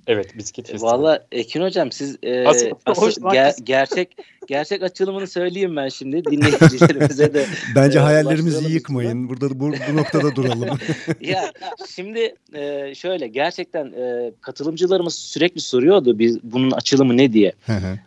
Evet 0.06 0.36
bisiklet 0.38 0.70
festivali. 0.70 0.92
Valla 0.92 1.26
Ekin 1.32 1.62
hocam 1.62 1.92
siz 1.92 2.18
e, 2.22 2.44
asıl, 2.48 2.66
asıl 2.86 3.22
ger- 3.22 3.64
gerçek 3.64 4.16
gerçek 4.46 4.82
açılımını 4.82 5.26
söyleyeyim 5.26 5.76
ben 5.76 5.88
şimdi 5.88 6.24
dinleyicilerimize 6.24 7.34
de. 7.34 7.46
Bence 7.74 7.98
e, 7.98 8.02
hayallerimizi 8.02 8.72
yıkmayın. 8.72 9.28
Burada 9.28 9.60
bu, 9.60 9.72
bu 9.90 9.96
noktada 9.96 10.36
duralım. 10.36 10.68
ya 11.20 11.52
şimdi 11.88 12.34
e, 12.54 12.94
şöyle 12.94 13.28
gerçekten 13.28 13.86
e, 13.86 14.32
katılımcılarımız 14.40 15.14
sürekli 15.14 15.60
soruyordu 15.60 16.18
biz 16.18 16.38
bunun 16.42 16.70
açılımı 16.70 17.16
ne 17.16 17.32
diye. 17.32 17.52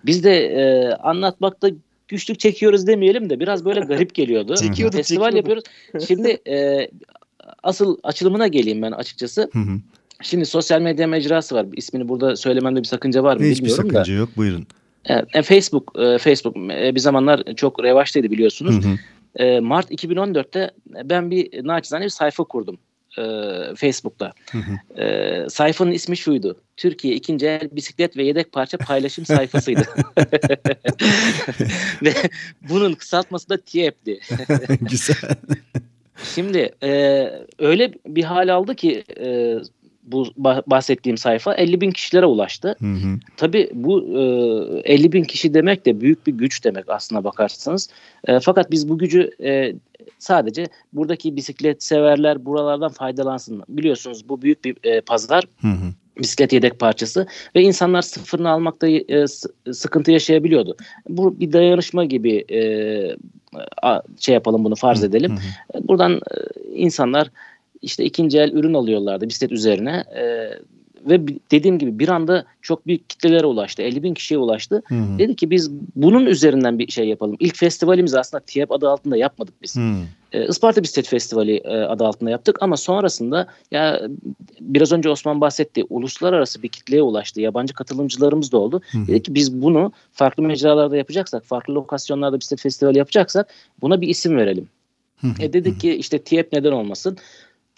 biz 0.05 0.23
de 0.23 0.45
e, 0.45 0.93
anlatmakta 0.93 1.69
güçlük 2.09 2.39
çekiyoruz 2.39 2.87
demeyelim 2.87 3.29
de 3.29 3.39
biraz 3.39 3.65
böyle 3.65 3.79
garip 3.79 4.15
geliyordu. 4.15 4.55
çekiyorduk, 4.55 4.97
Festival 4.97 5.31
çekiyorduk. 5.31 5.37
yapıyoruz. 5.37 6.07
Şimdi 6.07 6.37
e, 6.47 6.89
asıl 7.63 7.97
açılımına 8.03 8.47
geleyim 8.47 8.81
ben 8.81 8.91
açıkçası. 8.91 9.49
Şimdi 10.21 10.45
sosyal 10.45 10.81
medya 10.81 11.07
mecrası 11.07 11.55
var. 11.55 11.65
İsmini 11.75 12.09
burada 12.09 12.35
söylememde 12.35 12.79
bir 12.79 12.87
sakınca 12.87 13.23
var 13.23 13.37
mı 13.37 13.43
Hiçbir 13.43 13.65
bilmiyorum 13.65 13.83
da. 13.83 13.87
Hiçbir 13.87 13.99
sakınca 13.99 14.13
yok 14.13 14.29
buyurun. 14.37 14.67
E, 15.33 15.41
Facebook 15.41 15.93
e, 15.99 16.17
Facebook 16.17 16.57
e, 16.57 16.95
bir 16.95 16.99
zamanlar 16.99 17.43
çok 17.55 17.83
revaçtaydı 17.83 18.31
biliyorsunuz. 18.31 18.85
Hı 18.85 18.89
hı. 18.89 18.97
E, 19.43 19.59
Mart 19.59 19.91
2014'te 19.91 20.71
ben 21.03 21.31
bir 21.31 21.67
naçizane 21.67 22.03
bir 22.03 22.09
sayfa 22.09 22.43
kurdum 22.43 22.77
e, 23.17 23.23
Facebook'ta. 23.75 24.33
Hı 24.51 24.57
hı. 24.57 25.01
E, 25.03 25.49
sayfanın 25.49 25.91
ismi 25.91 26.17
şuydu. 26.17 26.61
Türkiye 26.77 27.15
ikinci 27.15 27.47
el 27.47 27.69
bisiklet 27.71 28.17
ve 28.17 28.23
yedek 28.23 28.51
parça 28.51 28.77
paylaşım 28.77 29.25
sayfasıydı. 29.25 29.81
ve 32.01 32.13
bunun 32.69 32.93
kısaltması 32.93 33.49
da 33.49 33.57
TİEP'ti. 33.57 34.19
Güzel. 34.81 35.35
Şimdi 36.35 36.71
e, 36.83 36.89
öyle 37.59 37.93
bir 38.05 38.23
hal 38.23 38.53
aldı 38.53 38.75
ki 38.75 39.03
e, 39.19 39.55
bu 40.11 40.25
bahsettiğim 40.67 41.17
sayfa 41.17 41.53
50 41.53 41.81
bin 41.81 41.91
kişilere 41.91 42.25
ulaştı. 42.25 42.75
Hı 42.79 42.85
hı. 42.85 43.19
Tabii 43.37 43.69
bu 43.73 44.01
e, 44.83 44.93
50 44.93 45.11
bin 45.11 45.23
kişi 45.23 45.53
demek 45.53 45.85
de 45.85 46.01
büyük 46.01 46.27
bir 46.27 46.31
güç 46.31 46.63
demek 46.63 46.89
aslına 46.89 47.23
bakarsanız. 47.23 47.89
E, 48.27 48.39
fakat 48.39 48.71
biz 48.71 48.89
bu 48.89 48.97
gücü 48.97 49.31
e, 49.43 49.73
sadece 50.19 50.65
buradaki 50.93 51.35
bisiklet 51.35 51.83
severler 51.83 52.45
buralardan 52.45 52.91
faydalansın. 52.91 53.63
Biliyorsunuz 53.69 54.29
bu 54.29 54.41
büyük 54.41 54.65
bir 54.65 54.75
e, 54.83 55.01
pazar. 55.01 55.43
Hı 55.61 55.67
hı 55.67 55.93
bisiklet 56.19 56.53
yedek 56.53 56.79
parçası 56.79 57.27
ve 57.55 57.61
insanlar 57.61 58.01
sıfırını 58.01 58.49
almakta 58.49 58.87
e, 58.87 59.25
sıkıntı 59.73 60.11
yaşayabiliyordu. 60.11 60.75
Bu 61.09 61.39
bir 61.39 61.53
dayanışma 61.53 62.05
gibi 62.05 62.45
e, 62.51 62.59
şey 64.19 64.33
yapalım 64.33 64.63
bunu 64.63 64.75
farz 64.75 65.03
edelim. 65.03 65.31
Hı 65.31 65.79
hı. 65.79 65.87
Buradan 65.87 66.13
e, 66.13 66.19
insanlar 66.73 67.31
işte 67.81 68.05
ikinci 68.05 68.39
el 68.39 68.51
ürün 68.51 68.73
alıyorlardı 68.73 69.29
bisiklet 69.29 69.51
üzerine. 69.51 70.03
E, 70.15 70.53
ve 71.05 71.27
dediğim 71.51 71.79
gibi 71.79 71.99
bir 71.99 72.09
anda 72.09 72.45
çok 72.61 72.87
büyük 72.87 73.09
kitlelere 73.09 73.45
ulaştı. 73.45 73.81
50 73.81 74.03
bin 74.03 74.13
kişiye 74.13 74.37
ulaştı. 74.37 74.81
Hı 74.87 74.95
hı. 74.95 75.19
Dedi 75.19 75.35
ki 75.35 75.51
biz 75.51 75.71
bunun 75.95 76.25
üzerinden 76.25 76.79
bir 76.79 76.91
şey 76.91 77.07
yapalım. 77.07 77.35
İlk 77.39 77.57
festivalimizi 77.57 78.19
aslında 78.19 78.43
TİEP 78.43 78.71
adı 78.71 78.89
altında 78.89 79.17
yapmadık 79.17 79.53
biz. 79.61 79.75
Hı. 79.75 79.95
E, 80.33 80.47
Isparta 80.47 80.83
Bisiklet 80.83 81.07
Festivali 81.07 81.57
e, 81.57 81.69
adı 81.69 82.05
altında 82.05 82.29
yaptık 82.29 82.57
ama 82.61 82.77
sonrasında 82.77 83.47
ya 83.71 84.01
biraz 84.59 84.91
önce 84.91 85.09
Osman 85.09 85.41
bahsetti. 85.41 85.83
Uluslararası 85.89 86.63
bir 86.63 86.69
kitleye 86.69 87.01
ulaştı. 87.01 87.41
Yabancı 87.41 87.73
katılımcılarımız 87.73 88.51
da 88.51 88.57
oldu. 88.57 88.81
Hı 88.91 88.97
hı. 88.97 89.07
Dedi 89.07 89.23
ki 89.23 89.35
biz 89.35 89.61
bunu 89.61 89.91
farklı 90.13 90.43
mecralarda 90.43 90.97
yapacaksak, 90.97 91.45
farklı 91.45 91.75
lokasyonlarda 91.75 92.39
bisiklet 92.39 92.61
festivali 92.61 92.97
yapacaksak 92.97 93.53
buna 93.81 94.01
bir 94.01 94.07
isim 94.07 94.37
verelim. 94.37 94.67
Hı 95.21 95.27
hı. 95.27 95.33
E 95.39 95.53
dedik 95.53 95.79
ki 95.79 95.95
işte 95.95 96.19
TİEP 96.19 96.53
neden 96.53 96.71
olmasın? 96.71 97.17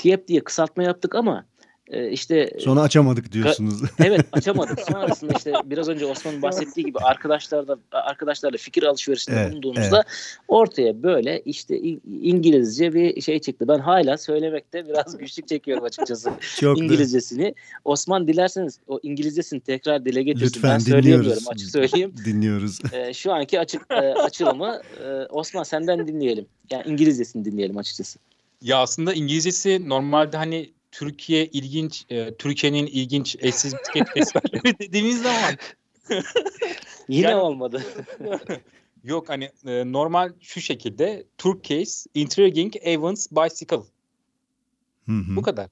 TİEP 0.01 0.27
diye 0.27 0.43
kısaltma 0.43 0.84
yaptık 0.84 1.15
ama 1.15 1.46
e, 1.88 2.12
işte 2.12 2.58
sonra 2.60 2.81
açamadık 2.81 3.31
diyorsunuz. 3.31 3.81
evet 4.00 4.25
açamadık. 4.31 4.79
Sonrasında 4.79 5.34
işte 5.38 5.53
biraz 5.65 5.89
önce 5.89 6.05
Osman'ın 6.05 6.41
bahsettiği 6.41 6.86
gibi 6.86 7.00
arkadaşlarla 7.00 7.77
arkadaşlarla 7.91 8.58
fikir 8.58 8.84
alışverişinde 8.84 9.36
evet, 9.36 9.51
bulunduğumuzda 9.51 9.98
evet. 9.98 10.38
ortaya 10.48 11.03
böyle 11.03 11.41
işte 11.41 11.79
İngilizce 12.22 12.93
bir 12.93 13.22
şey 13.22 13.39
çıktı. 13.39 13.67
Ben 13.67 13.79
hala 13.79 14.17
söylemekte 14.17 14.88
biraz 14.88 15.17
güçlük 15.17 15.48
çekiyorum 15.48 15.84
açıkçası 15.84 16.31
Çok 16.60 16.77
İngilizcesini. 16.77 17.46
Da. 17.50 17.53
Osman 17.86 18.27
dilerseniz 18.27 18.79
o 18.88 19.00
İngilizcesini 19.03 19.60
tekrar 19.60 20.05
dile 20.05 20.24
getirsin. 20.24 20.46
Lütfen, 20.46 20.72
ben 20.72 20.79
söyleyemiyorum 20.79 21.43
açık 21.48 21.70
söyleyeyim. 21.70 22.13
dinliyoruz. 22.25 22.79
E, 22.93 23.13
şu 23.13 23.34
anki 23.34 23.60
açık 23.60 23.81
e, 23.89 23.96
açılımı 23.96 24.81
e, 25.05 25.25
Osman 25.29 25.63
senden 25.63 26.08
dinleyelim. 26.08 26.46
Yani 26.72 26.84
İngilizcesini 26.88 27.46
dinleyelim 27.46 27.77
açıkçası. 27.77 28.20
Ya 28.62 28.77
aslında 28.77 29.13
İngilizcesi 29.13 29.89
normalde 29.89 30.38
hani 30.38 30.74
Türkiye 30.91 31.46
ilginç, 31.46 32.06
e, 32.10 32.36
Türkiye'nin 32.36 32.86
ilginç 32.86 33.36
eşsiz 33.39 33.74
bisiklet 33.74 34.10
festivalleri 34.10 34.80
dediğimiz 34.80 35.22
zaman 35.22 35.58
yine 37.10 37.30
yani, 37.30 37.36
olmadı. 37.36 37.84
yok 39.03 39.30
hani 39.30 39.51
e, 39.65 39.91
normal 39.91 40.34
şu 40.41 40.62
şekilde 40.62 41.25
Turkish 41.38 42.06
Intriguing 42.13 42.74
Events 42.82 43.27
Bicycle. 43.32 43.84
Hı 45.06 45.12
hı. 45.12 45.36
Bu 45.36 45.41
kadar. 45.41 45.70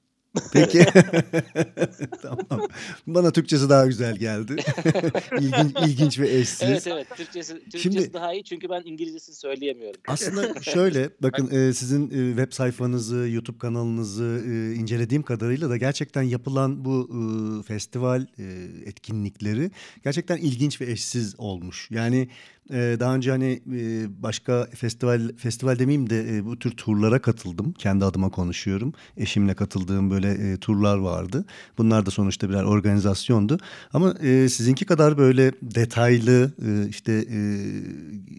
Peki. 0.52 0.78
tamam. 2.22 2.68
Bana 3.06 3.30
Türkçesi 3.30 3.68
daha 3.68 3.86
güzel 3.86 4.16
geldi. 4.16 4.56
İlginç, 5.40 5.76
ilginç 5.86 6.18
ve 6.18 6.36
eşsiz. 6.36 6.68
Evet 6.68 6.86
evet. 6.86 7.06
Türkçesi, 7.16 7.54
Türkçesi 7.54 7.82
Şimdi, 7.82 8.12
daha 8.12 8.32
iyi 8.32 8.44
çünkü 8.44 8.68
ben 8.68 8.82
İngilizcesini 8.84 9.34
söyleyemiyorum. 9.34 10.00
Aslında 10.08 10.62
şöyle 10.62 11.10
bakın 11.22 11.50
e, 11.50 11.72
sizin 11.72 12.10
e, 12.10 12.36
web 12.36 12.52
sayfanızı, 12.52 13.16
YouTube 13.16 13.58
kanalınızı 13.58 14.42
e, 14.46 14.74
incelediğim 14.74 15.22
kadarıyla 15.22 15.70
da 15.70 15.76
gerçekten 15.76 16.22
yapılan 16.22 16.84
bu 16.84 17.10
e, 17.10 17.62
festival 17.62 18.26
e, 18.38 18.44
etkinlikleri 18.86 19.70
gerçekten 20.04 20.36
ilginç 20.36 20.80
ve 20.80 20.90
eşsiz 20.90 21.34
olmuş. 21.38 21.88
Yani 21.90 22.28
ee, 22.72 22.96
daha 23.00 23.14
önce 23.14 23.30
hani 23.30 23.60
e, 23.72 24.06
başka 24.22 24.66
festival 24.74 25.20
festival 25.36 25.78
demeyeyim 25.78 26.10
de 26.10 26.36
e, 26.36 26.44
bu 26.44 26.58
tür 26.58 26.70
turlara 26.70 27.22
katıldım. 27.22 27.72
Kendi 27.72 28.04
adıma 28.04 28.30
konuşuyorum. 28.30 28.92
Eşimle 29.16 29.54
katıldığım 29.54 30.10
böyle 30.10 30.19
e, 30.28 30.56
turlar 30.56 30.98
vardı. 30.98 31.44
Bunlar 31.78 32.06
da 32.06 32.10
sonuçta 32.10 32.48
birer 32.48 32.64
organizasyondu. 32.64 33.58
Ama 33.92 34.14
sizinki 34.48 34.84
kadar 34.84 35.18
böyle 35.18 35.52
detaylı 35.62 36.52
işte 36.90 37.24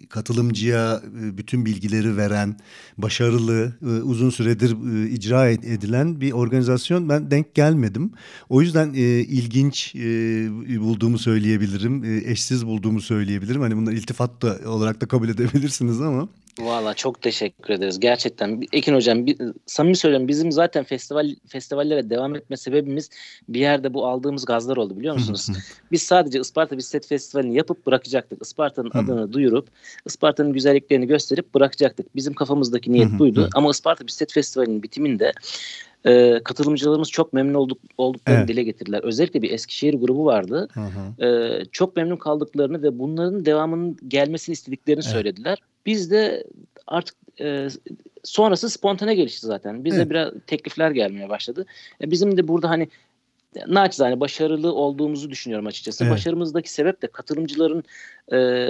katılımcıya 0.09 1.01
bütün 1.37 1.65
bilgileri 1.65 2.17
veren, 2.17 2.55
başarılı, 2.97 3.73
uzun 4.03 4.29
süredir 4.29 4.75
icra 5.11 5.49
edilen 5.49 6.21
bir 6.21 6.31
organizasyon 6.31 7.09
ben 7.09 7.31
denk 7.31 7.55
gelmedim. 7.55 8.11
O 8.49 8.61
yüzden 8.61 8.93
ilginç 8.93 9.95
bulduğumu 10.79 11.19
söyleyebilirim. 11.19 12.21
Eşsiz 12.25 12.65
bulduğumu 12.65 13.01
söyleyebilirim. 13.01 13.61
Hani 13.61 13.77
bunlar 13.77 13.91
iltifat 13.91 14.21
iltifat 14.21 14.41
da 14.41 14.69
olarak 14.69 15.01
da 15.01 15.05
kabul 15.07 15.29
edebilirsiniz 15.29 16.01
ama. 16.01 16.27
Valla 16.59 16.93
çok 16.93 17.21
teşekkür 17.21 17.73
ederiz. 17.73 17.99
Gerçekten 17.99 18.63
Ekin 18.71 18.95
Hocam 18.95 19.25
bir, 19.25 19.37
samimi 19.65 19.95
söylüyorum 19.95 20.27
bizim 20.27 20.51
zaten 20.51 20.83
festival 20.83 21.35
festivallere 21.47 22.09
devam 22.09 22.35
etme 22.35 22.57
sebebimiz 22.57 23.09
bir 23.49 23.59
yerde 23.59 23.93
bu 23.93 24.07
aldığımız 24.07 24.45
gazlar 24.45 24.77
oldu 24.77 24.99
biliyor 24.99 25.13
musunuz? 25.13 25.47
Biz 25.91 26.01
sadece 26.01 26.39
Isparta 26.39 26.77
Bisiklet 26.77 27.07
Festivali'ni 27.07 27.55
yapıp 27.55 27.85
bırakacaktık. 27.85 28.41
Isparta'nın 28.41 28.91
adını 28.93 29.33
duyurup 29.33 29.67
Isparta'nın 30.05 30.53
güzelliklerini 30.53 31.07
gösterip 31.07 31.53
bırakacaktık. 31.53 32.15
Bizim 32.15 32.33
kafamızdaki 32.33 32.91
niyet 32.91 33.19
buydu. 33.19 33.49
Ama 33.55 33.69
Isparta 33.69 34.07
Bisiklet 34.07 34.33
Festivali'nin 34.33 34.83
bitiminde 34.83 35.33
e, 36.05 36.39
katılımcılarımız 36.43 37.09
çok 37.09 37.33
memnun 37.33 37.53
olduk, 37.53 37.77
olduklarını 37.97 38.39
evet. 38.39 38.49
dile 38.49 38.63
getirdiler. 38.63 39.03
Özellikle 39.03 39.41
bir 39.41 39.51
Eskişehir 39.51 39.93
grubu 39.93 40.25
vardı. 40.25 40.67
Hı 40.73 40.79
hı. 40.79 41.25
E, 41.25 41.65
çok 41.71 41.95
memnun 41.95 42.17
kaldıklarını 42.17 42.83
ve 42.83 42.99
bunların 42.99 43.45
devamının 43.45 43.97
gelmesini 44.07 44.53
istediklerini 44.53 45.03
evet. 45.03 45.13
söylediler. 45.13 45.57
Biz 45.85 46.11
de 46.11 46.43
artık 46.87 47.15
e, 47.41 47.67
sonrası 48.23 48.69
spontane 48.69 49.15
gelişti 49.15 49.47
zaten. 49.47 49.85
Bize 49.85 49.97
evet. 49.97 50.09
biraz 50.09 50.33
teklifler 50.47 50.91
gelmeye 50.91 51.29
başladı. 51.29 51.65
E, 52.01 52.11
bizim 52.11 52.37
de 52.37 52.47
burada 52.47 52.69
hani 52.69 52.87
naçizane 53.67 54.19
başarılı 54.19 54.73
olduğumuzu 54.73 55.29
düşünüyorum 55.29 55.67
açıkçası. 55.67 56.03
Evet. 56.03 56.13
Başarımızdaki 56.13 56.73
sebep 56.73 57.01
de 57.01 57.07
katılımcıların 57.07 57.83
e, 58.33 58.67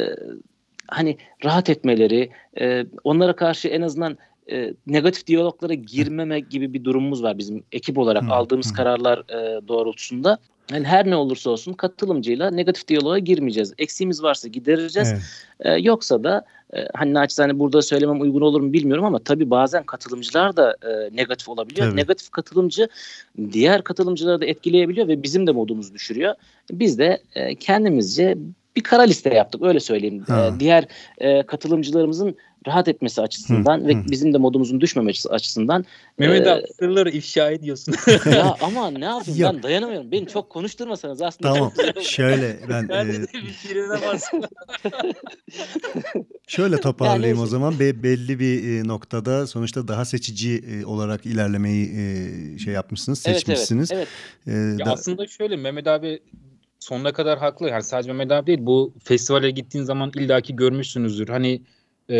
hani 0.88 1.18
rahat 1.46 1.70
etmeleri, 1.70 2.30
e, 2.60 2.86
onlara 3.04 3.36
karşı 3.36 3.68
en 3.68 3.82
azından 3.82 4.18
e, 4.52 4.74
negatif 4.88 5.28
diyaloglara 5.28 5.74
girmeme 5.74 6.40
gibi 6.40 6.74
bir 6.74 6.84
durumumuz 6.84 7.24
var 7.24 7.38
bizim 7.38 7.64
ekip 7.72 7.98
olarak 7.98 8.24
hmm. 8.24 8.32
aldığımız 8.32 8.70
hmm. 8.70 8.76
kararlar 8.76 9.20
e, 9.20 9.68
doğrultusunda. 9.68 10.38
Yani 10.72 10.86
her 10.86 11.10
ne 11.10 11.16
olursa 11.16 11.50
olsun 11.50 11.74
katılımcıyla 11.74 12.52
negatif 12.52 12.88
diyaloğa 12.88 13.20
girmeyeceğiz. 13.20 13.74
Eksiğimiz 13.78 14.24
varsa 14.24 14.48
gidereceğiz. 14.48 15.10
Evet. 15.12 15.22
E, 15.60 15.82
yoksa 15.82 16.24
da 16.24 16.46
e, 16.74 16.88
hani 16.94 17.14
naçizane 17.14 17.60
burada 17.60 17.82
söylemem 17.82 18.22
uygun 18.22 18.42
olur 18.42 18.62
mu 18.62 18.74
bilmiyorum 18.74 19.06
ama 19.06 19.20
tabii 19.20 19.50
bazen 19.50 19.84
katılımcılar 19.84 20.58
da 20.58 20.76
e, 20.82 21.16
negatif 21.16 21.50
olabiliyor. 21.50 21.88
Tabii. 21.88 21.98
Negatif 21.98 22.30
katılımcı 22.30 22.88
diğer 23.52 23.84
katılımcıları 23.84 24.42
da 24.42 24.46
etkileyebiliyor 24.46 25.08
ve 25.08 25.24
bizim 25.24 25.48
de 25.48 25.52
modumuzu 25.52 25.94
düşürüyor. 25.94 26.36
Biz 26.72 27.00
de 27.00 27.24
e, 27.36 27.56
kendimizce 27.56 28.38
bir 28.76 28.84
kara 28.84 29.02
liste 29.02 29.34
yaptık 29.34 29.62
öyle 29.64 29.80
söyleyeyim. 29.80 30.26
E, 30.30 30.60
diğer 30.60 30.86
e, 31.18 31.44
katılımcılarımızın 31.44 32.36
rahat 32.68 32.88
etmesi 32.88 33.22
açısından 33.22 33.82
hı, 33.82 33.88
ve 33.88 33.94
hı. 33.94 34.04
bizim 34.10 34.34
de 34.34 34.38
modumuzun 34.38 34.82
düşmemesi 34.82 35.30
açısından. 35.30 35.86
Mehmet 36.18 36.48
e, 36.48 36.52
abi 36.52 36.68
sırları 36.80 37.10
ifşa 37.10 37.52
ediyorsun. 37.52 37.96
ya 38.26 38.56
ama 38.62 38.92
ne 38.92 39.06
yapayım 39.06 39.40
Yok. 39.40 39.54
ben 39.54 39.64
dayanamıyorum. 39.64 40.12
Beni 40.12 40.28
çok 40.28 40.50
konuşturmasanız 40.50 41.22
aslında. 41.22 41.54
Tamam 41.54 41.72
şöyle 42.02 42.60
ben. 42.70 42.90
ben 42.90 43.08
e, 43.10 43.28
şöyle 46.48 46.78
toparlayayım 46.78 47.38
yani, 47.38 47.44
o 47.44 47.48
zaman. 47.48 47.80
Be, 47.80 48.04
belli 48.04 48.40
bir 48.40 48.80
e, 48.80 48.88
noktada 48.88 49.48
sonuçta 49.48 49.88
daha 49.88 50.06
seçici 50.06 50.58
e, 50.58 50.86
olarak 50.86 51.26
ilerlemeyi 51.26 51.86
e, 51.86 52.58
şey 52.58 52.74
yapmışsınız, 52.74 53.20
seçmişsiniz. 53.20 53.92
Evet, 53.92 54.08
evet, 54.48 54.58
evet. 54.58 54.78
E, 54.78 54.82
ya 54.82 54.86
da... 54.86 54.92
Aslında 54.92 55.28
şöyle 55.28 55.56
Mehmet 55.56 55.88
abi 55.88 56.20
sonuna 56.82 57.14
kadar 57.14 57.40
haklı. 57.40 57.70
Yani 57.70 57.84
sadece 57.84 58.14
Mehmet 58.14 58.32
abi 58.32 58.48
değil 58.48 58.60
bu 58.62 58.94
festivale 59.04 59.52
gittiğin 59.52 59.86
zaman 59.86 60.12
illaki 60.16 60.56
görmüşsünüzdür. 60.56 61.28
Hani 61.28 61.62
e, 62.10 62.18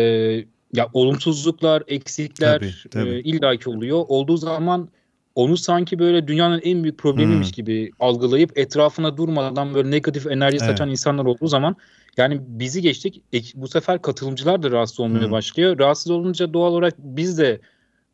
ya 0.72 0.88
olumsuzluklar, 0.92 1.82
eksikler 1.88 2.58
tabii, 2.58 2.90
tabii. 2.90 3.10
E, 3.10 3.20
illaki 3.20 3.70
oluyor. 3.70 4.04
Olduğu 4.08 4.36
zaman 4.36 4.88
onu 5.34 5.56
sanki 5.56 5.98
böyle 5.98 6.28
dünyanın 6.28 6.60
en 6.64 6.82
büyük 6.82 6.98
problemiymiş 6.98 7.48
hmm. 7.48 7.52
gibi 7.52 7.90
algılayıp 8.00 8.58
etrafına 8.58 9.16
durmadan 9.16 9.74
böyle 9.74 9.90
negatif 9.90 10.26
enerji 10.26 10.56
evet. 10.56 10.70
saçan 10.70 10.90
insanlar 10.90 11.24
olduğu 11.24 11.46
zaman 11.46 11.76
yani 12.16 12.40
bizi 12.46 12.82
geçtik. 12.82 13.22
E, 13.34 13.38
bu 13.54 13.68
sefer 13.68 14.02
katılımcılar 14.02 14.62
da 14.62 14.70
rahatsız 14.70 15.00
olmaya 15.00 15.24
hmm. 15.24 15.30
başlıyor. 15.30 15.78
Rahatsız 15.78 16.10
olunca 16.10 16.52
doğal 16.52 16.72
olarak 16.72 16.94
biz 16.98 17.38
de 17.38 17.60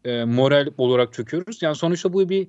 e, 0.05 0.25
moral 0.25 0.69
olarak 0.79 1.13
çöküyoruz. 1.13 1.63
Yani 1.63 1.75
sonuçta 1.75 2.13
bu 2.13 2.29
bir 2.29 2.49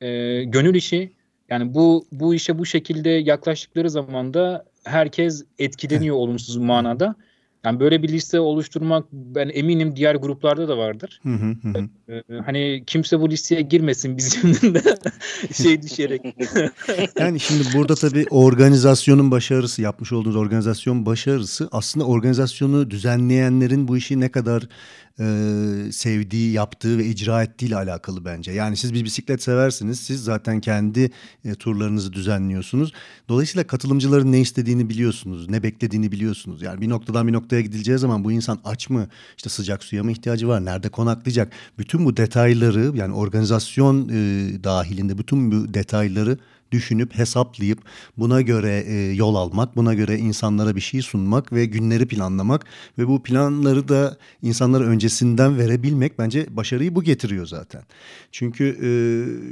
e, 0.00 0.44
gönül 0.44 0.74
işi. 0.74 1.17
Yani 1.50 1.74
bu 1.74 2.06
bu 2.12 2.34
işe 2.34 2.58
bu 2.58 2.66
şekilde 2.66 3.10
yaklaştıkları 3.10 3.90
zaman 3.90 4.34
da 4.34 4.64
herkes 4.84 5.44
etkileniyor 5.58 6.16
olumsuz 6.16 6.56
manada. 6.56 7.14
Yani 7.64 7.80
böyle 7.80 8.02
bir 8.02 8.08
liste 8.08 8.40
oluşturmak 8.40 9.04
ben 9.12 9.50
eminim 9.54 9.96
diğer 9.96 10.14
gruplarda 10.14 10.68
da 10.68 10.78
vardır. 10.78 11.20
Hı 11.22 11.28
hı 11.28 11.54
hı. 11.62 11.88
Ee, 12.08 12.22
hani 12.46 12.82
kimse 12.86 13.20
bu 13.20 13.30
listeye 13.30 13.60
girmesin 13.60 14.16
bizim 14.16 14.74
de 14.74 14.82
şey 15.52 15.82
düşerek. 15.82 16.22
yani 17.18 17.40
şimdi 17.40 17.64
burada 17.74 17.94
tabii 17.94 18.24
organizasyonun 18.30 19.30
başarısı, 19.30 19.82
yapmış 19.82 20.12
olduğunuz 20.12 20.36
organizasyon 20.36 21.06
başarısı 21.06 21.68
aslında 21.72 22.06
organizasyonu 22.06 22.90
düzenleyenlerin 22.90 23.88
bu 23.88 23.96
işi 23.96 24.20
ne 24.20 24.28
kadar 24.28 24.68
e, 25.20 25.92
sevdiği, 25.92 26.52
yaptığı 26.52 26.98
ve 26.98 27.06
icra 27.06 27.42
ettiği 27.42 27.66
ile 27.66 27.76
alakalı 27.76 28.24
bence. 28.24 28.52
Yani 28.52 28.76
siz 28.76 28.94
bir 28.94 29.04
bisiklet 29.04 29.42
seversiniz. 29.42 30.00
Siz 30.00 30.24
zaten 30.24 30.60
kendi 30.60 31.10
e, 31.44 31.54
turlarınızı 31.54 32.12
düzenliyorsunuz. 32.12 32.92
Dolayısıyla 33.28 33.66
katılımcıların 33.66 34.32
ne 34.32 34.40
istediğini 34.40 34.88
biliyorsunuz, 34.88 35.48
ne 35.48 35.62
beklediğini 35.62 36.12
biliyorsunuz. 36.12 36.62
Yani 36.62 36.80
bir 36.80 36.88
noktadan 36.88 37.28
bir 37.28 37.32
noktaya 37.32 37.60
gidileceği 37.60 37.98
zaman 37.98 38.24
bu 38.24 38.32
insan 38.32 38.58
aç 38.64 38.90
mı, 38.90 39.08
işte 39.36 39.50
sıcak 39.50 39.84
suya 39.84 40.04
mı 40.04 40.12
ihtiyacı 40.12 40.48
var, 40.48 40.64
nerede 40.64 40.88
konaklayacak? 40.88 41.52
Bütün 41.78 42.04
bu 42.04 42.16
detayları 42.16 42.92
yani 42.94 43.14
organizasyon 43.14 44.08
e, 44.08 44.64
dahilinde 44.64 45.18
bütün 45.18 45.52
bu 45.52 45.74
detayları 45.74 46.38
düşünüp 46.72 47.18
hesaplayıp 47.18 47.78
buna 48.18 48.40
göre 48.40 48.84
e, 48.86 49.12
yol 49.12 49.34
almak, 49.34 49.76
buna 49.76 49.94
göre 49.94 50.18
insanlara 50.18 50.76
bir 50.76 50.80
şey 50.80 51.02
sunmak 51.02 51.52
ve 51.52 51.64
günleri 51.64 52.06
planlamak 52.08 52.64
ve 52.98 53.08
bu 53.08 53.22
planları 53.22 53.88
da 53.88 54.16
insanlara 54.42 54.84
öncesinden 54.84 55.58
verebilmek 55.58 56.18
bence 56.18 56.46
başarıyı 56.56 56.94
bu 56.94 57.02
getiriyor 57.02 57.46
zaten. 57.46 57.82
Çünkü 58.32 58.64
e, 58.82 58.88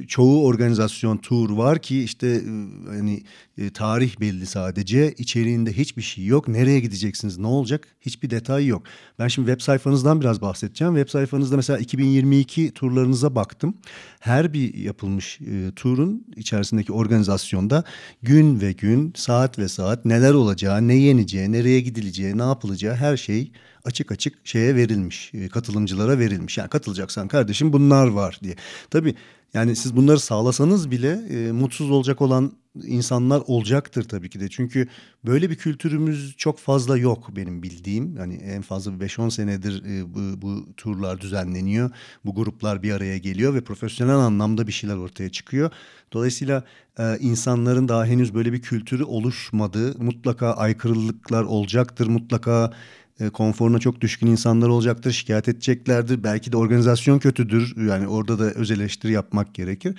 çoğu 0.07 0.47
organizasyon 0.47 1.17
tur 1.17 1.51
var 1.51 1.79
ki 1.79 2.03
işte 2.03 2.27
e, 2.27 2.43
hani 2.89 3.23
e, 3.59 3.71
tarih 3.71 4.21
belli 4.21 4.47
sadece 4.47 5.13
içeriğinde 5.13 5.73
hiçbir 5.73 6.03
şey 6.03 6.25
yok. 6.25 6.49
Nereye 6.49 6.81
gideceksiniz, 6.81 7.39
ne 7.39 7.47
olacak 7.47 7.89
hiçbir 8.01 8.31
detay 8.31 8.67
yok. 8.67 8.83
Ben 9.19 9.29
şimdi 9.29 9.49
web 9.49 9.61
sayfanızdan 9.61 10.21
biraz 10.21 10.41
bahsedeceğim. 10.41 10.95
Web 10.95 11.11
sayfanızda 11.11 11.57
mesela 11.57 11.79
2022 11.79 12.71
turlarınıza 12.71 13.35
baktım. 13.35 13.77
Her 14.21 14.53
bir 14.53 14.75
yapılmış 14.75 15.41
e, 15.41 15.71
turun 15.77 16.27
içerisindeki 16.37 16.93
organizasyonda 16.93 17.85
gün 18.23 18.61
ve 18.61 18.73
gün, 18.73 19.13
saat 19.17 19.59
ve 19.59 19.69
saat 19.69 20.05
neler 20.05 20.35
olacağı, 20.35 20.89
ne 20.89 20.95
yeneceği, 20.95 21.53
nereye 21.53 21.81
gidileceği, 21.81 22.39
ne 22.39 22.43
yapılacağı 22.43 22.95
her 22.95 23.17
şey 23.17 23.53
açık 23.85 24.13
açık 24.13 24.47
şeye 24.47 24.75
verilmiş, 24.75 25.31
e, 25.35 25.49
katılımcılara 25.49 26.19
verilmiş. 26.19 26.59
Yani 26.59 26.69
katılacaksan 26.69 27.29
kardeşim 27.29 27.73
bunlar 27.73 28.07
var 28.07 28.39
diye. 28.43 28.55
Tabii 28.91 29.15
yani 29.57 29.77
siz 29.77 29.97
bunları 29.97 30.21
sağlasanız 30.21 30.91
bile 30.91 31.11
e, 31.31 31.53
mutsuz 31.53 31.91
olacak 31.91 32.23
olan 32.23 32.53
insanlar 32.85 33.43
olacaktır 33.47 34.09
tabii 34.09 34.31
ki 34.31 34.41
de. 34.41 34.49
Çünkü 34.49 34.89
böyle 35.27 35.51
bir 35.51 35.55
kültürümüz 35.55 36.35
çok 36.37 36.59
fazla 36.59 36.99
yok 36.99 37.37
benim 37.37 37.63
bildiğim. 37.63 38.17
Yani 38.17 38.35
en 38.35 38.63
fazla 38.63 39.01
bir 39.01 39.09
5-10 39.09 39.31
senedir 39.31 39.85
e, 39.85 40.15
bu, 40.15 40.43
bu 40.43 40.67
turlar 40.77 41.21
düzenleniyor. 41.21 41.91
Bu 42.25 42.35
gruplar 42.35 42.83
bir 42.83 42.93
araya 42.93 43.19
geliyor 43.19 43.55
ve 43.55 43.61
profesyonel 43.61 44.17
anlamda 44.17 44.67
bir 44.67 44.73
şeyler 44.73 44.97
ortaya 44.97 45.31
çıkıyor. 45.31 45.71
Dolayısıyla 46.13 46.65
e, 46.99 47.19
insanların 47.21 47.89
daha 47.89 48.07
henüz 48.07 48.35
böyle 48.35 48.53
bir 48.53 48.63
kültürü 48.63 49.05
oluşmadı. 49.05 49.95
Mutlaka 49.99 50.53
aykırılıklar 50.53 51.43
olacaktır. 51.43 52.07
Mutlaka 52.07 52.73
e, 53.21 53.29
konforuna 53.29 53.79
çok 53.79 54.01
düşkün 54.01 54.27
insanlar 54.27 54.69
olacaktır, 54.69 55.13
şikayet 55.13 55.49
edeceklerdir. 55.49 56.25
Belki 56.25 56.53
de 56.53 56.57
organizasyon 56.57 57.19
kötüdür. 57.19 57.87
Yani 57.89 58.09
orada 58.09 58.39
da 58.39 58.45
öz 58.45 58.71
eleştiri 58.71 59.13
yapmak 59.13 59.55
gerekir. 59.55 59.99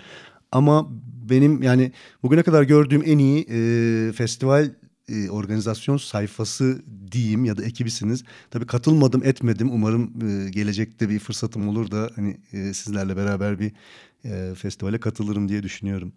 Ama 0.51 0.87
benim 1.29 1.63
yani 1.63 1.91
bugüne 2.23 2.43
kadar 2.43 2.63
gördüğüm 2.63 3.03
en 3.05 3.17
iyi 3.17 3.45
e, 3.49 4.11
festival 4.11 4.69
e, 5.09 5.29
organizasyon 5.29 5.97
sayfası 5.97 6.81
diyeyim 7.11 7.45
ya 7.45 7.57
da 7.57 7.63
ekibisiniz. 7.63 8.23
Tabii 8.51 8.65
katılmadım, 8.65 9.23
etmedim. 9.23 9.69
Umarım 9.71 10.13
e, 10.29 10.49
gelecekte 10.49 11.09
bir 11.09 11.19
fırsatım 11.19 11.67
olur 11.67 11.91
da 11.91 12.09
hani 12.15 12.37
e, 12.53 12.73
sizlerle 12.73 13.17
beraber 13.17 13.59
bir 13.59 13.71
e, 14.25 14.55
festivale 14.55 14.99
katılırım 14.99 15.49
diye 15.49 15.63
düşünüyorum. 15.63 16.13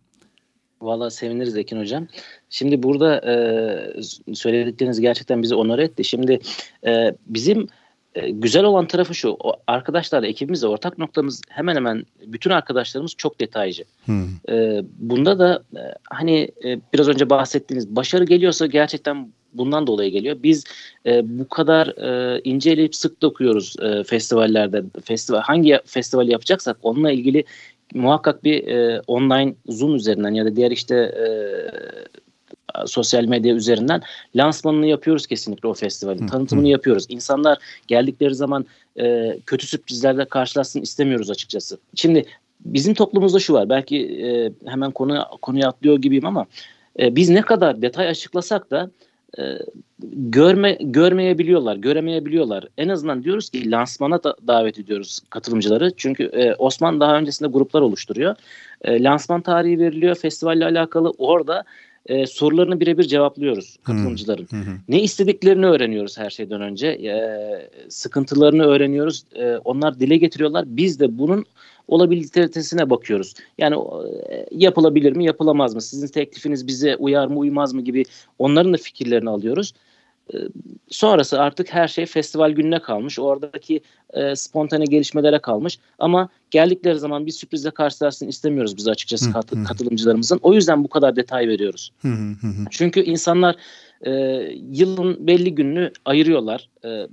Valla 0.82 1.10
seviniriz 1.10 1.56
Ekin 1.56 1.80
Hocam. 1.80 2.06
Şimdi 2.50 2.82
burada 2.82 3.16
e, 3.16 4.34
söyledikleriniz 4.34 5.00
gerçekten 5.00 5.42
bizi 5.42 5.54
onur 5.54 5.78
etti. 5.78 6.04
Şimdi 6.04 6.40
e, 6.86 7.14
bizim 7.26 7.66
e, 8.14 8.30
güzel 8.30 8.64
olan 8.64 8.86
tarafı 8.86 9.14
şu. 9.14 9.28
O 9.30 9.52
arkadaşlarla 9.66 10.26
ekibimizle 10.26 10.66
ortak 10.66 10.98
noktamız 10.98 11.42
hemen 11.48 11.76
hemen 11.76 12.04
bütün 12.26 12.50
arkadaşlarımız 12.50 13.14
çok 13.16 13.40
detaycı. 13.40 13.84
Hmm. 14.04 14.28
E, 14.48 14.82
bunda 14.98 15.38
da 15.38 15.62
e, 15.76 15.82
hani 16.10 16.50
e, 16.64 16.80
biraz 16.94 17.08
önce 17.08 17.30
bahsettiğiniz 17.30 17.96
başarı 17.96 18.24
geliyorsa 18.24 18.66
gerçekten 18.66 19.32
bundan 19.52 19.86
dolayı 19.86 20.10
geliyor. 20.10 20.36
Biz 20.42 20.64
e, 21.06 21.38
bu 21.38 21.48
kadar 21.48 21.86
e, 21.86 22.40
inceleyip 22.44 22.94
sık 22.94 23.22
dokuyoruz 23.22 23.76
e, 23.82 24.04
festivallerde. 24.04 24.82
Festival 25.04 25.40
hangi 25.40 25.78
festival 25.84 26.28
yapacaksak 26.28 26.76
onunla 26.82 27.12
ilgili 27.12 27.44
muhakkak 27.94 28.44
bir 28.44 28.68
e, 28.68 29.00
online 29.06 29.54
Zoom 29.68 29.94
üzerinden 29.94 30.34
ya 30.34 30.44
da 30.44 30.56
diğer 30.56 30.70
işte 30.70 30.96
e, 30.96 31.26
sosyal 32.86 33.24
medya 33.24 33.54
üzerinden 33.54 34.02
lansmanını 34.36 34.86
yapıyoruz 34.86 35.26
kesinlikle 35.26 35.68
o 35.68 35.74
festivalin. 35.74 36.26
Tanıtımını 36.26 36.68
yapıyoruz. 36.68 37.06
İnsanlar 37.08 37.58
geldikleri 37.86 38.34
zaman 38.34 38.66
e, 39.00 39.36
kötü 39.46 39.66
sürprizlerle 39.66 40.24
karşılaşsın 40.24 40.80
istemiyoruz 40.80 41.30
açıkçası. 41.30 41.78
Şimdi 41.94 42.24
bizim 42.64 42.94
toplumumuzda 42.94 43.38
şu 43.38 43.52
var. 43.52 43.68
Belki 43.68 43.96
e, 44.26 44.52
hemen 44.70 44.90
konu 44.90 45.24
konuya 45.42 45.68
atlıyor 45.68 45.98
gibiyim 45.98 46.26
ama 46.26 46.46
e, 46.98 47.16
biz 47.16 47.30
ne 47.30 47.42
kadar 47.42 47.82
detay 47.82 48.08
açıklasak 48.08 48.70
da 48.70 48.90
e, 49.38 49.42
görme 50.12 50.78
görmeyebiliyorlar, 50.80 51.76
göremeyebiliyorlar. 51.76 52.68
En 52.78 52.88
azından 52.88 53.24
diyoruz 53.24 53.50
ki 53.50 53.70
lansmana 53.70 54.22
da 54.22 54.36
davet 54.46 54.78
ediyoruz 54.78 55.20
katılımcıları. 55.30 55.92
Çünkü 55.96 56.24
e, 56.24 56.54
Osman 56.54 57.00
daha 57.00 57.18
öncesinde 57.18 57.48
gruplar 57.48 57.80
oluşturuyor. 57.80 58.34
E, 58.82 59.02
lansman 59.02 59.40
tarihi 59.40 59.78
veriliyor 59.78 60.14
festivalle 60.14 60.64
alakalı. 60.64 61.10
Orada 61.18 61.64
e, 62.06 62.26
sorularını 62.26 62.80
birebir 62.80 63.04
cevaplıyoruz 63.04 63.76
katılımcıların. 63.84 64.46
Hı 64.50 64.56
hı. 64.56 64.76
Ne 64.88 65.02
istediklerini 65.02 65.66
öğreniyoruz 65.66 66.18
her 66.18 66.30
şeyden 66.30 66.60
önce. 66.60 66.86
E, 66.86 67.14
sıkıntılarını 67.88 68.64
öğreniyoruz. 68.64 69.24
E, 69.34 69.56
onlar 69.56 70.00
dile 70.00 70.16
getiriyorlar. 70.16 70.64
Biz 70.66 71.00
de 71.00 71.18
bunun 71.18 71.44
olabilitesine 71.90 72.90
bakıyoruz. 72.90 73.34
Yani 73.58 73.76
e, 74.30 74.46
yapılabilir 74.50 75.16
mi, 75.16 75.24
yapılamaz 75.24 75.74
mı? 75.74 75.82
Sizin 75.82 76.06
teklifiniz 76.06 76.66
bize 76.66 76.96
uyar 76.96 77.26
mı, 77.26 77.38
uymaz 77.38 77.72
mı 77.72 77.80
gibi 77.80 78.04
onların 78.38 78.72
da 78.72 78.76
fikirlerini 78.76 79.30
alıyoruz. 79.30 79.72
E, 80.34 80.36
sonrası 80.88 81.40
artık 81.40 81.74
her 81.74 81.88
şey 81.88 82.06
festival 82.06 82.50
gününe 82.50 82.78
kalmış. 82.78 83.18
Oradaki 83.18 83.80
e, 84.12 84.36
spontane 84.36 84.84
gelişmelere 84.84 85.38
kalmış. 85.38 85.78
Ama 85.98 86.28
geldikleri 86.50 86.98
zaman 86.98 87.26
bir 87.26 87.32
sürprizle 87.32 87.70
karşılarsın 87.70 88.28
istemiyoruz 88.28 88.76
biz 88.76 88.88
açıkçası 88.88 89.32
kat, 89.32 89.50
katılımcılarımızın. 89.68 90.40
O 90.42 90.54
yüzden 90.54 90.84
bu 90.84 90.88
kadar 90.88 91.16
detay 91.16 91.48
veriyoruz. 91.48 91.92
Çünkü 92.70 93.00
insanlar 93.00 93.56
e, 94.06 94.12
yılın 94.70 95.26
belli 95.26 95.54
gününü 95.54 95.92
ayırıyorlar. 96.04 96.68
E, 96.84 97.06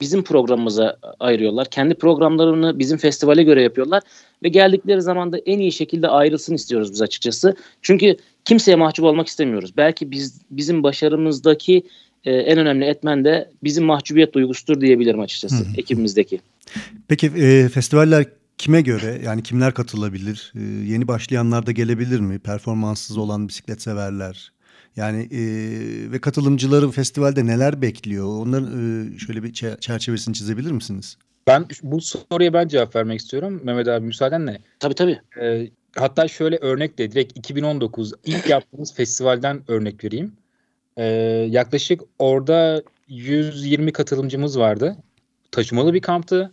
bizim 0.00 0.22
programımıza 0.22 0.96
ayırıyorlar. 1.20 1.66
Kendi 1.70 1.94
programlarını 1.94 2.78
bizim 2.78 2.98
festivale 2.98 3.42
göre 3.42 3.62
yapıyorlar 3.62 4.02
ve 4.42 4.48
geldikleri 4.48 5.02
zaman 5.02 5.32
da 5.32 5.38
en 5.38 5.58
iyi 5.58 5.72
şekilde 5.72 6.08
ayrılsın 6.08 6.54
istiyoruz 6.54 6.92
biz 6.92 7.02
açıkçası. 7.02 7.56
Çünkü 7.82 8.16
kimseye 8.44 8.76
mahcup 8.76 9.04
olmak 9.04 9.26
istemiyoruz. 9.26 9.76
Belki 9.76 10.10
biz 10.10 10.40
bizim 10.50 10.82
başarımızdaki 10.82 11.82
e, 12.24 12.32
en 12.32 12.58
önemli 12.58 12.84
etmen 12.84 13.24
de 13.24 13.50
bizim 13.64 13.84
mahcubiyet 13.84 14.34
duygusudur 14.34 14.80
diyebilirim 14.80 15.20
açıkçası 15.20 15.64
Hı. 15.64 15.68
ekibimizdeki. 15.76 16.40
Peki 17.08 17.26
e, 17.26 17.68
festivaller 17.68 18.26
kime 18.58 18.80
göre 18.80 19.20
yani 19.24 19.42
kimler 19.42 19.74
katılabilir? 19.74 20.52
E, 20.56 20.60
yeni 20.92 21.08
başlayanlar 21.08 21.66
da 21.66 21.72
gelebilir 21.72 22.20
mi? 22.20 22.38
Performanssız 22.38 23.18
olan 23.18 23.48
bisiklet 23.48 23.82
severler 23.82 24.52
yani 24.96 25.28
e, 25.30 25.42
ve 26.12 26.20
katılımcıları 26.20 26.90
festivalde 26.90 27.46
neler 27.46 27.82
bekliyor? 27.82 28.26
Onların 28.26 28.68
e, 29.14 29.18
şöyle 29.18 29.42
bir 29.42 29.52
çerçevesini 29.80 30.34
çizebilir 30.34 30.70
misiniz? 30.70 31.16
Ben 31.46 31.66
bu 31.82 32.00
soruya 32.00 32.52
ben 32.52 32.68
cevap 32.68 32.96
vermek 32.96 33.20
istiyorum 33.20 33.60
Mehmet 33.64 33.88
abi 33.88 34.06
müsaadenle. 34.06 34.58
Tabii 34.78 34.94
tabii. 34.94 35.20
E, 35.40 35.70
hatta 35.96 36.28
şöyle 36.28 36.56
örnek 36.56 36.98
de 36.98 37.12
direkt 37.12 37.38
2019 37.38 38.12
ilk 38.24 38.48
yaptığımız 38.48 38.94
festivalden 38.94 39.62
örnek 39.68 40.04
vereyim. 40.04 40.32
E, 40.96 41.04
yaklaşık 41.50 42.00
orada 42.18 42.82
120 43.08 43.92
katılımcımız 43.92 44.58
vardı. 44.58 44.96
Taşımalı 45.50 45.94
bir 45.94 46.00
kamptı. 46.00 46.50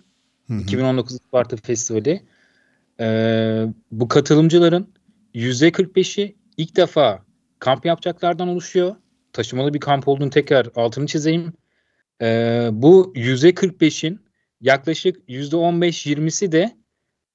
Hı 0.47 0.54
hı. 0.54 0.62
2019 0.62 1.13
Isparta 1.13 1.58
Festivali. 1.58 2.21
E, 3.00 3.08
bu 3.91 4.08
katılımcıların 4.08 4.88
%45'i 5.36 6.36
ilk 6.58 6.76
defa 6.76 7.26
kamp 7.60 7.86
yapacaklardan 7.86 8.48
oluşuyor. 8.48 8.96
Taşımalı 9.34 9.74
bir 9.74 9.80
kamp 9.80 10.08
olduğunu 10.08 10.30
tekrar 10.30 10.67
altını 10.76 11.06
çizeyim. 11.06 11.54
Ee, 12.22 12.70
bu 12.72 13.13
%45'in 13.15 14.20
yaklaşık 14.62 15.30
%15-20'si 15.30 16.52
de 16.52 16.76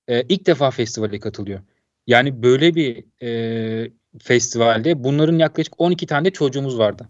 e, 0.09 0.23
ilk 0.23 0.47
defa 0.47 0.71
festivale 0.71 1.21
katılıyor. 1.21 1.61
Yani 2.07 2.43
böyle 2.43 2.75
bir 2.75 3.05
e, 3.23 3.91
festivalde 4.23 5.05
bunların 5.05 5.39
yaklaşık 5.39 5.81
12 5.81 6.07
tane 6.07 6.31
çocuğumuz 6.31 6.79
vardı. 6.79 7.09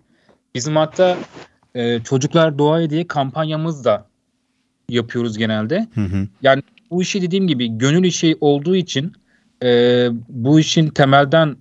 Bizim 0.55 0.77
hatta 0.77 1.19
e, 1.75 2.01
Çocuklar 2.03 2.59
Doğaya 2.59 2.91
diye 2.91 3.07
kampanyamız 3.07 3.85
da 3.85 4.07
yapıyoruz 4.89 5.39
genelde. 5.39 5.87
Hı 5.95 6.01
hı. 6.01 6.29
Yani 6.43 6.63
bu 6.91 7.03
işi 7.03 7.23
dediğim 7.23 7.47
gibi 7.47 7.79
gönül 7.79 8.05
işi 8.05 8.37
olduğu 8.41 8.77
için 8.77 9.13
e, 9.63 10.09
bu 10.29 10.61
işin 10.61 10.89
temelden 10.89 11.57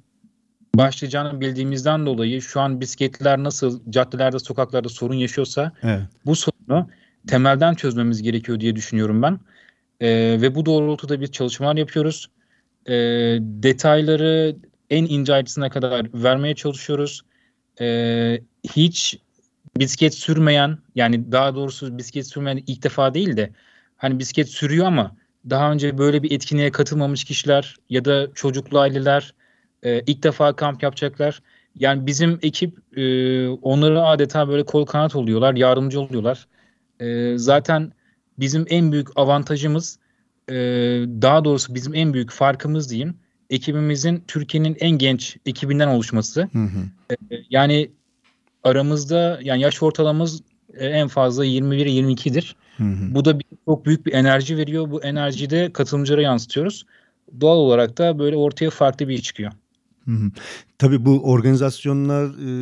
başlayacağını 0.75 1.41
bildiğimizden 1.41 2.05
dolayı 2.05 2.41
şu 2.41 2.61
an 2.61 2.81
bisikletler 2.81 3.43
nasıl 3.43 3.81
caddelerde 3.89 4.39
sokaklarda 4.39 4.89
sorun 4.89 5.15
yaşıyorsa 5.15 5.71
evet. 5.83 6.01
bu 6.25 6.35
sorunu 6.35 6.89
temelden 7.27 7.75
çözmemiz 7.75 8.21
gerekiyor 8.21 8.59
diye 8.59 8.75
düşünüyorum 8.75 9.21
ben. 9.21 9.39
E, 9.99 10.07
ve 10.41 10.55
bu 10.55 10.65
doğrultuda 10.65 11.21
bir 11.21 11.27
çalışmalar 11.27 11.75
yapıyoruz. 11.75 12.29
E, 12.85 12.93
detayları 13.41 14.55
en 14.89 15.05
ince 15.05 15.33
ayrıntısına 15.33 15.69
kadar 15.69 16.07
vermeye 16.13 16.55
çalışıyoruz. 16.55 17.21
E, 17.81 18.39
hiç 18.63 19.17
bisiklet 19.77 20.13
sürmeyen 20.13 20.77
yani 20.95 21.31
daha 21.31 21.55
doğrusu 21.55 21.97
bisiklet 21.97 22.27
sürmeyen 22.27 22.63
ilk 22.67 22.83
defa 22.83 23.13
değil 23.13 23.37
de 23.37 23.51
hani 23.97 24.19
bisiklet 24.19 24.49
sürüyor 24.49 24.85
ama 24.85 25.15
daha 25.49 25.71
önce 25.71 25.97
böyle 25.97 26.23
bir 26.23 26.31
etkinliğe 26.31 26.71
katılmamış 26.71 27.23
kişiler 27.23 27.75
ya 27.89 28.05
da 28.05 28.27
çocuklu 28.33 28.79
aileler 28.79 29.33
e, 29.83 30.01
ilk 30.07 30.23
defa 30.23 30.53
kamp 30.55 30.83
yapacaklar. 30.83 31.41
Yani 31.75 32.05
bizim 32.05 32.39
ekip 32.41 32.97
e, 32.97 33.47
onlara 33.47 34.07
adeta 34.07 34.47
böyle 34.47 34.63
kol 34.63 34.85
kanat 34.85 35.15
oluyorlar, 35.15 35.53
yardımcı 35.53 36.01
oluyorlar. 36.01 36.47
E, 36.99 37.37
zaten 37.37 37.91
bizim 38.39 38.65
en 38.69 38.91
büyük 38.91 39.07
avantajımız 39.15 39.99
e, 40.49 40.53
daha 41.21 41.45
doğrusu 41.45 41.75
bizim 41.75 41.95
en 41.95 42.13
büyük 42.13 42.31
farkımız 42.31 42.89
diyeyim 42.89 43.15
ekibimizin 43.49 44.23
Türkiye'nin 44.27 44.77
en 44.79 44.91
genç 44.91 45.37
ekibinden 45.45 45.87
oluşması. 45.87 46.41
Hı 46.41 46.59
hı. 46.59 47.13
E, 47.31 47.35
yani 47.49 47.91
aramızda 48.63 49.39
yani 49.43 49.61
yaş 49.61 49.83
ortalamamız 49.83 50.41
e, 50.73 50.87
en 50.87 51.07
fazla 51.07 51.45
21-22'dir. 51.45 52.55
Bu 53.15 53.25
da 53.25 53.39
bir, 53.39 53.45
çok 53.65 53.85
büyük 53.85 54.05
bir 54.05 54.13
enerji 54.13 54.57
veriyor. 54.57 54.91
Bu 54.91 55.03
enerjiyi 55.03 55.49
de 55.49 55.73
katılımcılara 55.73 56.21
yansıtıyoruz. 56.21 56.85
Doğal 57.41 57.57
olarak 57.57 57.97
da 57.97 58.19
böyle 58.19 58.35
ortaya 58.35 58.69
farklı 58.69 59.07
bir 59.07 59.13
iş 59.13 59.23
çıkıyor. 59.23 59.51
Mhm. 60.05 60.31
Tabii 60.81 61.05
bu 61.05 61.21
organizasyonlar 61.23 62.25
e, 62.25 62.53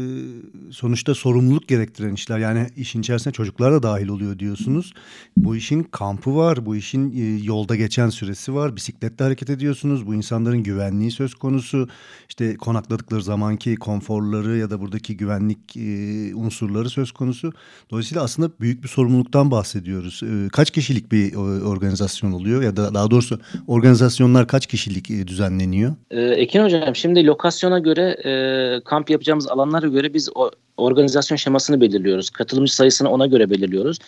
sonuçta 0.71 1.15
sorumluluk 1.15 1.67
gerektiren 1.67 2.13
işler. 2.13 2.39
Yani 2.39 2.67
işin 2.77 2.99
içerisine 2.99 3.33
çocuklar 3.33 3.73
da 3.73 3.83
dahil 3.83 4.07
oluyor 4.07 4.39
diyorsunuz. 4.39 4.93
Bu 5.37 5.55
işin 5.55 5.83
kampı 5.83 6.35
var, 6.35 6.65
bu 6.65 6.75
işin 6.75 7.11
e, 7.11 7.43
yolda 7.43 7.75
geçen 7.75 8.09
süresi 8.09 8.53
var. 8.53 8.75
Bisikletle 8.75 9.25
hareket 9.25 9.49
ediyorsunuz. 9.49 10.07
Bu 10.07 10.15
insanların 10.15 10.63
güvenliği 10.63 11.11
söz 11.11 11.33
konusu. 11.33 11.87
İşte 12.29 12.57
konakladıkları 12.57 13.23
zamanki 13.23 13.75
konforları 13.75 14.57
ya 14.57 14.69
da 14.69 14.81
buradaki 14.81 15.17
güvenlik 15.17 15.77
e, 15.77 16.35
unsurları 16.35 16.89
söz 16.89 17.11
konusu. 17.11 17.53
Dolayısıyla 17.91 18.23
aslında 18.23 18.51
büyük 18.59 18.83
bir 18.83 18.87
sorumluluktan 18.87 19.51
bahsediyoruz. 19.51 20.21
E, 20.23 20.49
kaç 20.49 20.71
kişilik 20.71 21.11
bir 21.11 21.35
organizasyon 21.61 22.31
oluyor 22.31 22.63
ya 22.63 22.77
da 22.77 22.93
daha 22.93 23.11
doğrusu 23.11 23.39
organizasyonlar 23.67 24.47
kaç 24.47 24.67
kişilik 24.67 25.11
e, 25.11 25.27
düzenleniyor? 25.27 25.95
E, 26.11 26.21
Ekin 26.21 26.63
Hocam 26.63 26.95
şimdi 26.95 27.25
lokasyona 27.25 27.79
göre 27.79 28.08
e, 28.09 28.81
kamp 28.85 29.09
yapacağımız 29.09 29.47
alanlara 29.47 29.87
göre 29.87 30.13
biz 30.13 30.29
o 30.35 30.51
organizasyon 30.77 31.35
şemasını 31.35 31.81
belirliyoruz. 31.81 32.29
Katılımcı 32.29 32.75
sayısını 32.75 33.09
ona 33.09 33.27
göre 33.27 33.49
belirliyoruz. 33.49 33.99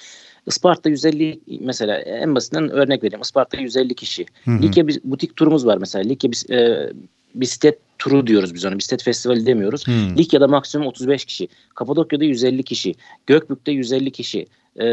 Isparta 0.47 0.89
150 0.89 1.39
mesela 1.59 1.97
en 1.97 2.35
basitinden 2.35 2.69
örnek 2.69 3.03
vereyim. 3.03 3.21
Isparta 3.21 3.57
150 3.57 3.95
kişi. 3.95 4.25
Hı 4.45 4.51
hı. 4.51 4.61
Likya 4.61 4.87
butik 5.03 5.35
turumuz 5.35 5.65
var 5.65 5.77
mesela. 5.77 6.09
Likya 6.09 6.31
biz 6.31 6.49
e, 6.49 6.89
bisiklet 7.35 7.79
turu 7.99 8.27
diyoruz 8.27 8.53
biz 8.53 8.65
ona. 8.65 8.77
Bisiklet 8.77 9.03
festivali 9.03 9.45
demiyoruz. 9.45 9.87
Hmm. 9.87 10.17
Likya'da 10.17 10.47
maksimum 10.47 10.87
35 10.87 11.25
kişi. 11.25 11.47
Kapadokya'da 11.75 12.23
150 12.23 12.63
kişi. 12.63 12.95
Gökbük'te 13.27 13.71
150 13.71 14.11
kişi. 14.11 14.47
Ee, 14.79 14.85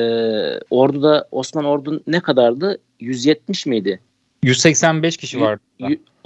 Ordu'da 0.70 1.28
Osman 1.30 1.64
Ordu 1.64 2.02
ne 2.06 2.20
kadardı? 2.20 2.78
170 3.00 3.66
miydi? 3.66 4.00
185 4.42 5.16
kişi 5.16 5.40
vardı. 5.40 5.62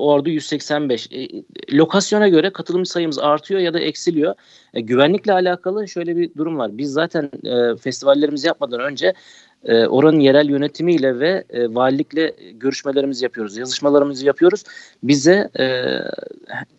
Ordu 0.02 0.30
185. 0.30 1.08
E, 1.12 1.28
lokasyona 1.72 2.28
göre 2.28 2.50
katılımcı 2.50 2.90
sayımız 2.90 3.18
artıyor 3.18 3.60
ya 3.60 3.74
da 3.74 3.80
eksiliyor. 3.80 4.34
E, 4.74 4.80
güvenlikle 4.80 5.32
alakalı 5.32 5.88
şöyle 5.88 6.16
bir 6.16 6.34
durum 6.34 6.58
var. 6.58 6.78
Biz 6.78 6.92
zaten 6.92 7.30
e, 7.44 7.76
festivallerimizi 7.76 8.46
yapmadan 8.46 8.80
önce 8.80 9.14
e, 9.64 9.86
oranın 9.86 10.20
yerel 10.20 10.48
yönetimiyle 10.48 11.20
ve 11.20 11.44
e, 11.50 11.74
valilikle 11.74 12.34
görüşmelerimizi 12.54 13.24
yapıyoruz, 13.24 13.56
yazışmalarımızı 13.56 14.26
yapıyoruz. 14.26 14.64
Bize 15.02 15.50
e, 15.58 15.64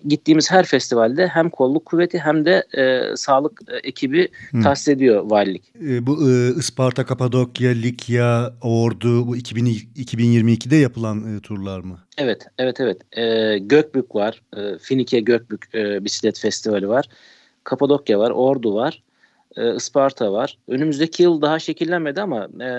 gittiğimiz 0.07 0.51
her 0.51 0.65
festivalde 0.65 1.27
hem 1.27 1.49
kolluk 1.49 1.85
kuvveti 1.85 2.19
hem 2.19 2.45
de 2.45 2.63
e, 2.77 3.15
sağlık 3.15 3.61
ekibi 3.83 4.27
Hı. 4.51 4.61
tahsis 4.61 4.87
ediyor 4.87 5.23
valilik. 5.25 5.63
E, 5.87 6.05
bu 6.05 6.31
e, 6.31 6.53
Isparta, 6.59 7.05
Kapadokya, 7.05 7.71
Likya, 7.71 8.53
Ordu 8.61 9.27
bu 9.27 9.35
2000, 9.37 9.65
2022'de 9.95 10.75
yapılan 10.75 11.37
e, 11.37 11.39
turlar 11.39 11.79
mı? 11.79 11.99
Evet, 12.17 12.47
evet, 12.57 12.79
evet. 12.79 13.17
E, 13.17 13.57
Gökbük 13.57 14.15
var, 14.15 14.41
e, 14.57 14.77
Finike 14.77 15.19
Gökbük 15.19 15.75
e, 15.75 16.05
bisiklet 16.05 16.39
festivali 16.39 16.89
var. 16.89 17.05
Kapadokya 17.63 18.19
var, 18.19 18.31
Ordu 18.31 18.75
var 18.75 19.03
e, 19.57 19.75
Isparta 19.75 20.33
var. 20.33 20.57
Önümüzdeki 20.67 21.23
yıl 21.23 21.41
daha 21.41 21.59
şekillenmedi 21.59 22.21
ama 22.21 22.47
e, 22.59 22.69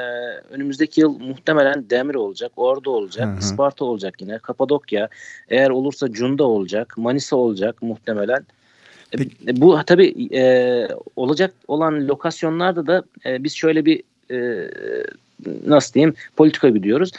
önümüzdeki 0.50 1.00
yıl 1.00 1.18
muhtemelen 1.18 1.90
Demir 1.90 2.14
olacak, 2.14 2.52
Ordu 2.56 2.90
olacak, 2.90 3.26
hı 3.26 3.32
hı. 3.32 3.38
Isparta 3.38 3.84
olacak 3.84 4.20
yine, 4.20 4.38
Kapadokya. 4.38 5.08
Eğer 5.48 5.70
olursa 5.70 6.12
Cunda 6.12 6.44
olacak, 6.44 6.94
Manisa 6.96 7.36
olacak 7.36 7.82
muhtemelen. 7.82 8.46
E, 9.12 9.16
Peki. 9.16 9.60
bu 9.60 9.78
tabii 9.86 10.28
e, 10.36 10.88
olacak 11.16 11.54
olan 11.68 12.08
lokasyonlarda 12.08 12.86
da 12.86 13.02
e, 13.26 13.44
biz 13.44 13.54
şöyle 13.54 13.84
bir 13.84 14.02
e, 14.30 14.70
nasıl 15.66 15.94
diyeyim 15.94 16.14
politika 16.36 16.68
gidiyoruz. 16.68 17.12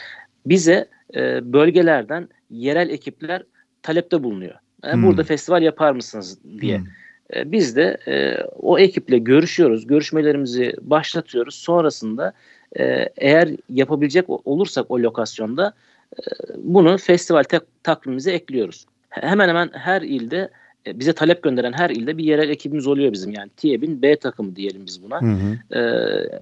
Bize 0.46 0.88
e, 1.14 1.52
bölgelerden 1.52 2.28
yerel 2.50 2.90
ekipler 2.90 3.42
talepte 3.82 4.22
bulunuyor. 4.22 4.54
Yani 4.84 4.94
hmm. 4.94 5.02
Burada 5.02 5.22
festival 5.24 5.62
yapar 5.62 5.92
mısınız 5.92 6.38
diye. 6.60 6.78
Hmm. 6.78 6.86
E, 7.34 7.52
biz 7.52 7.76
de 7.76 7.96
e, 8.08 8.44
o 8.56 8.78
ekiple 8.78 9.18
görüşüyoruz, 9.18 9.86
görüşmelerimizi 9.86 10.74
başlatıyoruz. 10.80 11.54
Sonrasında 11.54 12.32
e, 12.78 13.08
eğer 13.16 13.48
yapabilecek 13.68 14.24
olursak 14.28 14.90
o 14.90 14.98
lokasyonda 14.98 15.72
e, 16.18 16.22
bunu 16.56 16.98
festival 16.98 17.44
takvimimize 17.82 18.32
ekliyoruz. 18.32 18.86
Hemen 19.10 19.48
hemen 19.48 19.70
her 19.72 20.02
ilde 20.02 20.50
e, 20.86 20.98
bize 20.98 21.12
talep 21.12 21.42
gönderen 21.42 21.72
her 21.72 21.90
ilde 21.90 22.18
bir 22.18 22.24
yerel 22.24 22.48
ekibimiz 22.48 22.86
oluyor 22.86 23.12
bizim. 23.12 23.32
Yani 23.32 23.50
TİEB'in 23.56 24.02
B 24.02 24.16
takımı 24.16 24.56
diyelim 24.56 24.86
biz 24.86 25.02
buna. 25.02 25.22
Hı 25.22 25.26
hı. 25.26 25.78
E, 25.78 25.80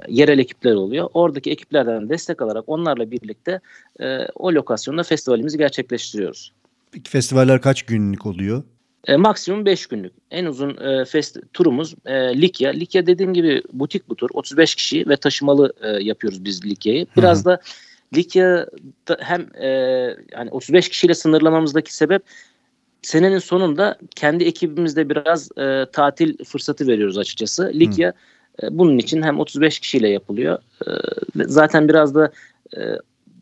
yerel 0.09 0.39
ekipler 0.39 0.75
oluyor. 0.75 1.09
Oradaki 1.15 1.51
ekiplerden 1.51 2.09
destek 2.09 2.43
alarak 2.43 2.65
onlarla 2.67 3.11
birlikte 3.11 3.61
e, 4.01 4.27
o 4.35 4.53
lokasyonda 4.53 5.03
festivalimizi 5.03 5.59
gerçekleştiriyoruz. 5.59 6.53
Peki 6.93 7.11
festivaller 7.11 7.61
kaç 7.61 7.83
günlük 7.83 8.27
oluyor? 8.27 8.63
E, 9.07 9.17
maksimum 9.17 9.65
5 9.65 9.87
günlük. 9.87 10.13
En 10.31 10.45
uzun 10.45 10.77
e, 10.77 11.05
fest 11.05 11.39
turumuz 11.53 11.95
e, 12.07 12.41
Likya. 12.41 12.71
Likya 12.71 13.07
dediğim 13.07 13.35
gibi 13.35 13.63
butik 13.73 14.09
bu 14.09 14.17
tur. 14.17 14.31
35 14.33 14.75
kişi 14.75 15.09
ve 15.09 15.17
taşımalı 15.17 15.73
e, 15.81 15.89
yapıyoruz 15.89 16.45
biz 16.45 16.65
Likya'yı. 16.65 17.07
Biraz 17.17 17.39
Hı-hı. 17.39 17.45
da 17.45 17.61
Likya'da 18.15 19.17
hem 19.21 19.47
e, 19.55 19.69
yani 20.33 20.51
35 20.51 20.89
kişiyle 20.89 21.15
sınırlamamızdaki 21.15 21.95
sebep 21.95 22.23
senenin 23.03 23.39
sonunda 23.39 23.99
kendi 24.17 24.45
ekibimizde 24.45 25.09
biraz 25.09 25.59
e, 25.59 25.87
tatil 25.93 26.45
fırsatı 26.45 26.87
veriyoruz 26.87 27.19
açıkçası. 27.19 27.73
Likya 27.75 28.13
e, 28.63 28.79
bunun 28.79 28.99
için 28.99 29.23
hem 29.23 29.41
35 29.41 29.79
kişiyle 29.79 30.09
yapılıyor. 30.09 30.59
E, 30.87 30.91
zaten 31.35 31.89
biraz 31.89 32.15
da 32.15 32.33
e, 32.77 32.81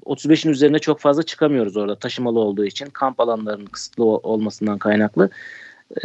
35'in 0.07 0.53
üzerine 0.53 0.79
çok 0.79 1.01
fazla 1.01 1.23
çıkamıyoruz 1.23 1.77
orada 1.77 1.99
taşımalı 1.99 2.41
olduğu 2.41 2.65
için 2.65 2.87
kamp 2.87 3.21
alanlarının 3.21 3.67
kısıtlı 3.67 4.05
olmasından 4.05 4.79
kaynaklı. 4.79 5.31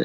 Ee, 0.00 0.04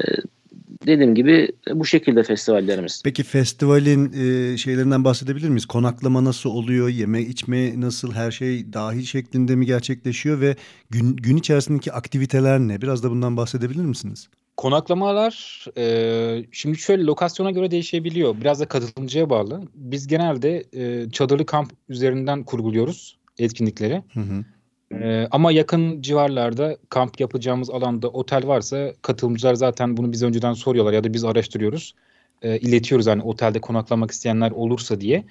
dediğim 0.86 1.14
gibi 1.14 1.48
bu 1.74 1.84
şekilde 1.86 2.22
festivallerimiz. 2.22 3.02
Peki 3.04 3.22
festivalin 3.22 4.12
e, 4.12 4.56
şeylerinden 4.56 5.04
bahsedebilir 5.04 5.48
miyiz? 5.48 5.66
Konaklama 5.66 6.24
nasıl 6.24 6.50
oluyor? 6.50 6.88
Yeme 6.88 7.22
içme 7.22 7.80
nasıl? 7.80 8.12
Her 8.12 8.30
şey 8.30 8.72
dahil 8.72 9.02
şeklinde 9.02 9.56
mi 9.56 9.66
gerçekleşiyor 9.66 10.40
ve 10.40 10.56
gün, 10.90 11.16
gün 11.16 11.36
içerisindeki 11.36 11.92
aktiviteler 11.92 12.60
ne? 12.60 12.82
Biraz 12.82 13.02
da 13.02 13.10
bundan 13.10 13.36
bahsedebilir 13.36 13.84
misiniz? 13.84 14.28
Konaklamalar 14.56 15.64
e, 15.76 16.46
şimdi 16.52 16.78
şöyle 16.78 17.04
lokasyona 17.04 17.50
göre 17.50 17.70
değişebiliyor. 17.70 18.34
Biraz 18.40 18.60
da 18.60 18.66
katılımcıya 18.66 19.30
bağlı. 19.30 19.62
Biz 19.74 20.06
genelde 20.06 20.64
e, 20.72 21.10
çadırlı 21.10 21.46
kamp 21.46 21.72
üzerinden 21.88 22.44
kurguluyoruz 22.44 23.18
etkinlikleri. 23.38 24.02
Hı 24.14 24.20
hı. 24.20 24.44
Ee, 24.92 25.28
ama 25.30 25.52
yakın 25.52 26.02
civarlarda 26.02 26.76
kamp 26.88 27.20
yapacağımız 27.20 27.70
alanda 27.70 28.08
otel 28.08 28.46
varsa 28.46 28.92
katılımcılar 29.02 29.54
zaten 29.54 29.96
bunu 29.96 30.12
biz 30.12 30.22
önceden 30.22 30.52
soruyorlar 30.52 30.92
ya 30.92 31.04
da 31.04 31.14
biz 31.14 31.24
araştırıyoruz. 31.24 31.94
E, 32.42 32.58
iletiyoruz 32.58 33.06
yani 33.06 33.22
otelde 33.22 33.60
konaklamak 33.60 34.10
isteyenler 34.10 34.50
olursa 34.50 35.00
diye. 35.00 35.24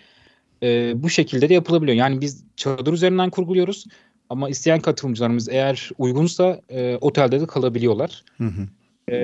E, 0.63 0.93
bu 1.03 1.09
şekilde 1.09 1.49
de 1.49 1.53
yapılabiliyor. 1.53 1.97
Yani 1.97 2.21
biz 2.21 2.43
çadır 2.55 2.93
üzerinden 2.93 3.29
kurguluyoruz 3.29 3.85
ama 4.29 4.49
isteyen 4.49 4.79
katılımcılarımız 4.79 5.49
eğer 5.49 5.89
uygunsa 5.97 6.61
e, 6.69 6.97
otelde 7.01 7.41
de 7.41 7.45
kalabiliyorlar. 7.45 8.23
Hı 8.37 8.43
hı. 8.43 8.67
E, 9.07 9.17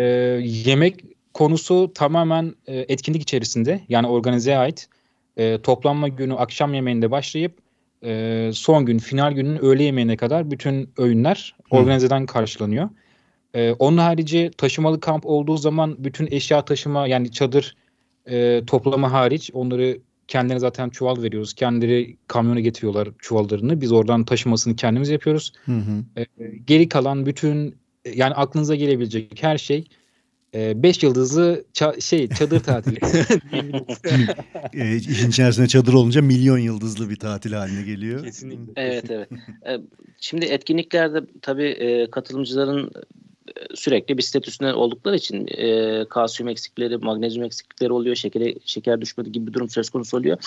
yemek 0.43 1.03
konusu 1.33 1.91
tamamen 1.93 2.53
e, 2.67 2.77
etkinlik 2.77 3.21
içerisinde 3.21 3.81
yani 3.89 4.07
organizeye 4.07 4.57
ait. 4.57 4.87
E, 5.37 5.61
toplanma 5.61 6.07
günü 6.07 6.33
akşam 6.33 6.73
yemeğinde 6.73 7.11
başlayıp 7.11 7.57
e, 8.03 8.51
son 8.53 8.85
gün 8.85 8.97
final 8.97 9.31
günün 9.31 9.65
öğle 9.65 9.83
yemeğine 9.83 10.17
kadar 10.17 10.51
bütün 10.51 10.89
öğünler 10.97 11.55
Hı. 11.71 11.75
organizeden 11.75 12.25
karşılanıyor. 12.25 12.89
E, 13.53 13.71
onun 13.71 13.97
harici 13.97 14.51
taşımalı 14.57 14.99
kamp 14.99 15.25
olduğu 15.25 15.57
zaman 15.57 15.95
bütün 15.99 16.27
eşya 16.31 16.65
taşıma 16.65 17.07
yani 17.07 17.31
çadır 17.31 17.75
e, 18.25 18.61
toplama 18.67 19.11
hariç 19.11 19.51
onları 19.53 19.97
kendilerine 20.27 20.59
zaten 20.59 20.89
çuval 20.89 21.21
veriyoruz. 21.21 21.53
Kendileri 21.53 22.17
kamyona 22.27 22.59
getiriyorlar 22.59 23.09
çuvallarını. 23.19 23.81
Biz 23.81 23.91
oradan 23.91 24.25
taşımasını 24.25 24.75
kendimiz 24.75 25.09
yapıyoruz. 25.09 25.53
Hı 25.65 25.71
hı. 25.71 26.21
E, 26.21 26.25
geri 26.65 26.89
kalan 26.89 27.25
bütün 27.25 27.75
yani 28.13 28.33
aklınıza 28.33 28.75
gelebilecek 28.75 29.43
her 29.43 29.57
şey 29.57 29.87
5 30.53 31.03
yıldızlı 31.03 31.63
ça- 31.73 32.01
şey 32.01 32.29
çadır 32.29 32.59
tatili. 32.59 32.99
e, 34.73 34.95
işin 34.95 35.29
içerisinde 35.29 35.67
çadır 35.67 35.93
olunca 35.93 36.21
milyon 36.21 36.57
yıldızlı 36.57 37.09
bir 37.09 37.15
tatil 37.15 37.53
haline 37.53 37.81
geliyor. 37.81 38.23
Kesinlikle. 38.23 38.73
Evet 38.75 39.11
evet. 39.11 39.29
Şimdi 40.19 40.45
etkinliklerde 40.45 41.21
tabii 41.41 42.07
katılımcıların 42.11 42.91
sürekli 43.75 44.17
bisiklet 44.17 44.47
üstünde 44.47 44.73
oldukları 44.73 45.15
için 45.15 45.47
e, 45.57 46.05
kalsiyum 46.09 46.49
eksikleri, 46.49 46.97
magnezyum 46.97 47.45
eksiklikleri 47.45 47.91
oluyor, 47.91 48.15
şeker 48.15 48.53
şeker 48.65 49.01
düşmedi 49.01 49.31
gibi 49.31 49.47
bir 49.47 49.53
durum 49.53 49.69
söz 49.69 49.89
konusu 49.89 50.17
oluyor. 50.17 50.37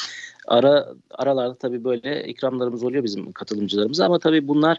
Ara 0.48 0.94
aralarda 1.10 1.54
tabii 1.54 1.84
böyle 1.84 2.24
ikramlarımız 2.28 2.84
oluyor 2.84 3.04
bizim 3.04 3.32
katılımcılarımıza 3.32 4.06
ama 4.06 4.18
tabii 4.18 4.48
bunlar 4.48 4.78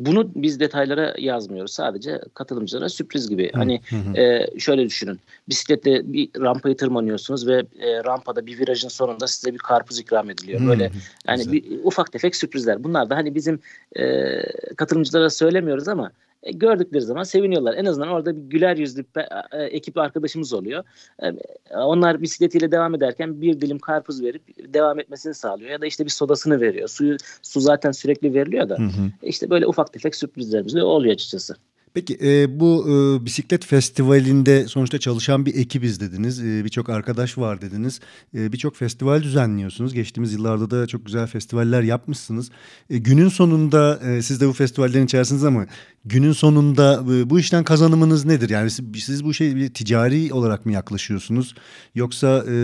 bunu 0.00 0.30
biz 0.34 0.60
detaylara 0.60 1.14
yazmıyoruz. 1.18 1.72
Sadece 1.72 2.20
katılımcılara 2.34 2.88
sürpriz 2.88 3.28
gibi. 3.28 3.52
Hı, 3.52 3.58
hani 3.58 3.80
hı. 3.90 4.20
E, 4.20 4.46
şöyle 4.58 4.86
düşünün. 4.86 5.20
Bisikletle 5.48 6.12
bir 6.12 6.28
rampayı 6.40 6.76
tırmanıyorsunuz 6.76 7.46
ve 7.46 7.64
e, 7.80 8.04
rampada 8.04 8.46
bir 8.46 8.58
virajın 8.58 8.88
sonunda 8.88 9.26
size 9.26 9.52
bir 9.52 9.58
karpuz 9.58 9.98
ikram 9.98 10.30
ediliyor. 10.30 10.66
Böyle 10.66 10.88
hı, 10.88 10.92
yani 11.28 11.52
bir 11.52 11.64
ufak 11.84 12.12
tefek 12.12 12.36
sürprizler. 12.36 12.84
Bunlar 12.84 13.10
da 13.10 13.16
hani 13.16 13.34
bizim 13.34 13.60
e, 13.96 14.36
katılımcılara 14.76 15.30
söylemiyoruz 15.30 15.88
ama 15.88 16.10
e, 16.42 16.52
gördükleri 16.52 17.02
zaman 17.02 17.22
seviniyorlar. 17.22 17.74
En 17.74 17.84
azından 17.84 18.08
orada 18.08 18.36
bir 18.36 18.42
güler 18.42 18.76
yüzlü 18.76 19.04
e, 19.52 19.62
ekip 19.62 19.98
arkadaşımız 19.98 20.52
oluyor. 20.52 20.84
E, 21.22 21.32
onlar 21.74 22.22
bisikletiyle 22.22 22.72
devam 22.72 22.94
ederken 22.94 23.40
bir 23.40 23.60
dilim 23.60 23.78
karpuz 23.78 24.22
verip 24.22 24.72
devam 24.74 25.00
etmesini 25.00 25.34
sağlıyor. 25.34 25.70
Ya 25.70 25.80
da 25.80 25.86
işte 25.86 26.04
bir 26.04 26.10
sodasını 26.10 26.60
veriyor. 26.60 26.88
Suyu 26.88 27.16
su 27.42 27.60
zaten 27.60 27.92
sürekli 27.92 28.34
veriliyor 28.34 28.68
da. 28.68 28.78
Hı 28.78 28.82
hı. 28.82 29.10
İşte 29.22 29.50
böyle 29.50 29.66
ufak 29.66 29.92
tefek 29.92 30.14
sürprizlerimiz 30.14 30.74
de 30.74 30.82
oluyor 30.82 31.14
açıkçası. 31.14 31.56
Peki 31.94 32.18
e, 32.22 32.60
bu 32.60 32.86
e, 32.88 33.24
bisiklet 33.26 33.66
festivalinde 33.66 34.68
sonuçta 34.68 34.98
çalışan 34.98 35.46
bir 35.46 35.54
ekibiz 35.54 36.00
dediniz. 36.00 36.40
E, 36.44 36.64
Birçok 36.64 36.88
arkadaş 36.88 37.38
var 37.38 37.60
dediniz. 37.60 38.00
E, 38.34 38.52
Birçok 38.52 38.76
festival 38.76 39.22
düzenliyorsunuz. 39.22 39.94
Geçtiğimiz 39.94 40.32
yıllarda 40.32 40.70
da 40.70 40.86
çok 40.86 41.06
güzel 41.06 41.26
festivaller 41.26 41.82
yapmışsınız. 41.82 42.50
E, 42.90 42.98
günün 42.98 43.28
sonunda 43.28 44.00
e, 44.04 44.22
siz 44.22 44.40
de 44.40 44.48
bu 44.48 44.52
festivallerin 44.52 45.04
içerisiniz 45.04 45.44
ama 45.44 45.66
günün 46.04 46.32
sonunda 46.32 47.04
e, 47.12 47.30
bu 47.30 47.40
işten 47.40 47.64
kazanımınız 47.64 48.24
nedir? 48.24 48.50
Yani 48.50 48.70
siz, 48.70 48.84
siz 49.04 49.24
bu 49.24 49.34
şey 49.34 49.56
bir 49.56 49.74
ticari 49.74 50.32
olarak 50.32 50.66
mı 50.66 50.72
yaklaşıyorsunuz? 50.72 51.54
Yoksa 51.94 52.44
e, 52.48 52.54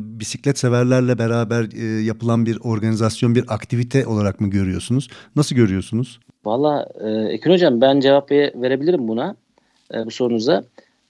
bisiklet 0.00 0.58
severlerle 0.58 1.18
beraber 1.18 1.68
e, 1.72 2.02
yapılan 2.02 2.46
bir 2.46 2.58
organizasyon, 2.60 3.34
bir 3.34 3.54
aktivite 3.54 4.06
olarak 4.06 4.40
mı 4.40 4.50
görüyorsunuz? 4.50 5.08
Nasıl 5.36 5.56
görüyorsunuz? 5.56 6.20
Valla 6.46 6.88
e, 7.00 7.32
Ekin 7.32 7.50
Hocam 7.50 7.80
ben 7.80 8.00
cevap 8.00 8.30
verebilirim 8.30 9.08
buna 9.08 9.36
e, 9.94 10.06
bu 10.06 10.10
sorunuza. 10.10 10.64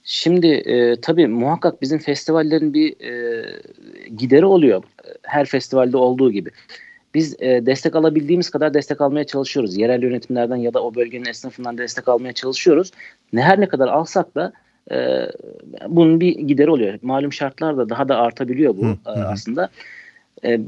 Şimdi 0.05 0.46
e, 0.46 1.01
tabii 1.01 1.27
muhakkak 1.27 1.83
bizim 1.83 1.99
festivallerin 1.99 2.75
bir 2.75 3.01
e, 3.01 3.44
gideri 4.16 4.46
oluyor. 4.46 4.83
Her 5.22 5.46
festivalde 5.46 5.96
olduğu 5.96 6.33
gibi. 6.33 6.51
Biz 7.14 7.37
e, 7.42 7.66
destek 7.66 7.96
alabildiğimiz 7.96 8.51
kadar 8.51 8.75
destek 8.75 9.01
almaya 9.01 9.25
çalışıyoruz. 9.25 9.77
Yerel 9.77 10.03
yönetimlerden 10.03 10.57
ya 10.57 10.75
da 10.75 10.83
o 10.83 10.94
bölgenin 10.94 11.25
esnafından 11.25 11.79
destek 11.79 12.09
almaya 12.09 12.33
çalışıyoruz. 12.33 12.92
Ne 13.33 13.42
her 13.42 13.61
ne 13.61 13.68
kadar 13.68 13.88
alsak 13.88 14.35
da 14.35 14.53
e, 14.90 15.29
bunun 15.88 16.20
bir 16.20 16.38
gideri 16.38 16.70
oluyor. 16.70 16.99
Malum 17.03 17.33
şartlar 17.33 17.77
da 17.77 17.88
daha 17.88 18.09
da 18.09 18.16
artabiliyor 18.16 18.77
bu 18.77 18.85
hı, 18.85 18.96
e, 19.07 19.11
aslında. 19.11 19.68
E, 20.44 20.61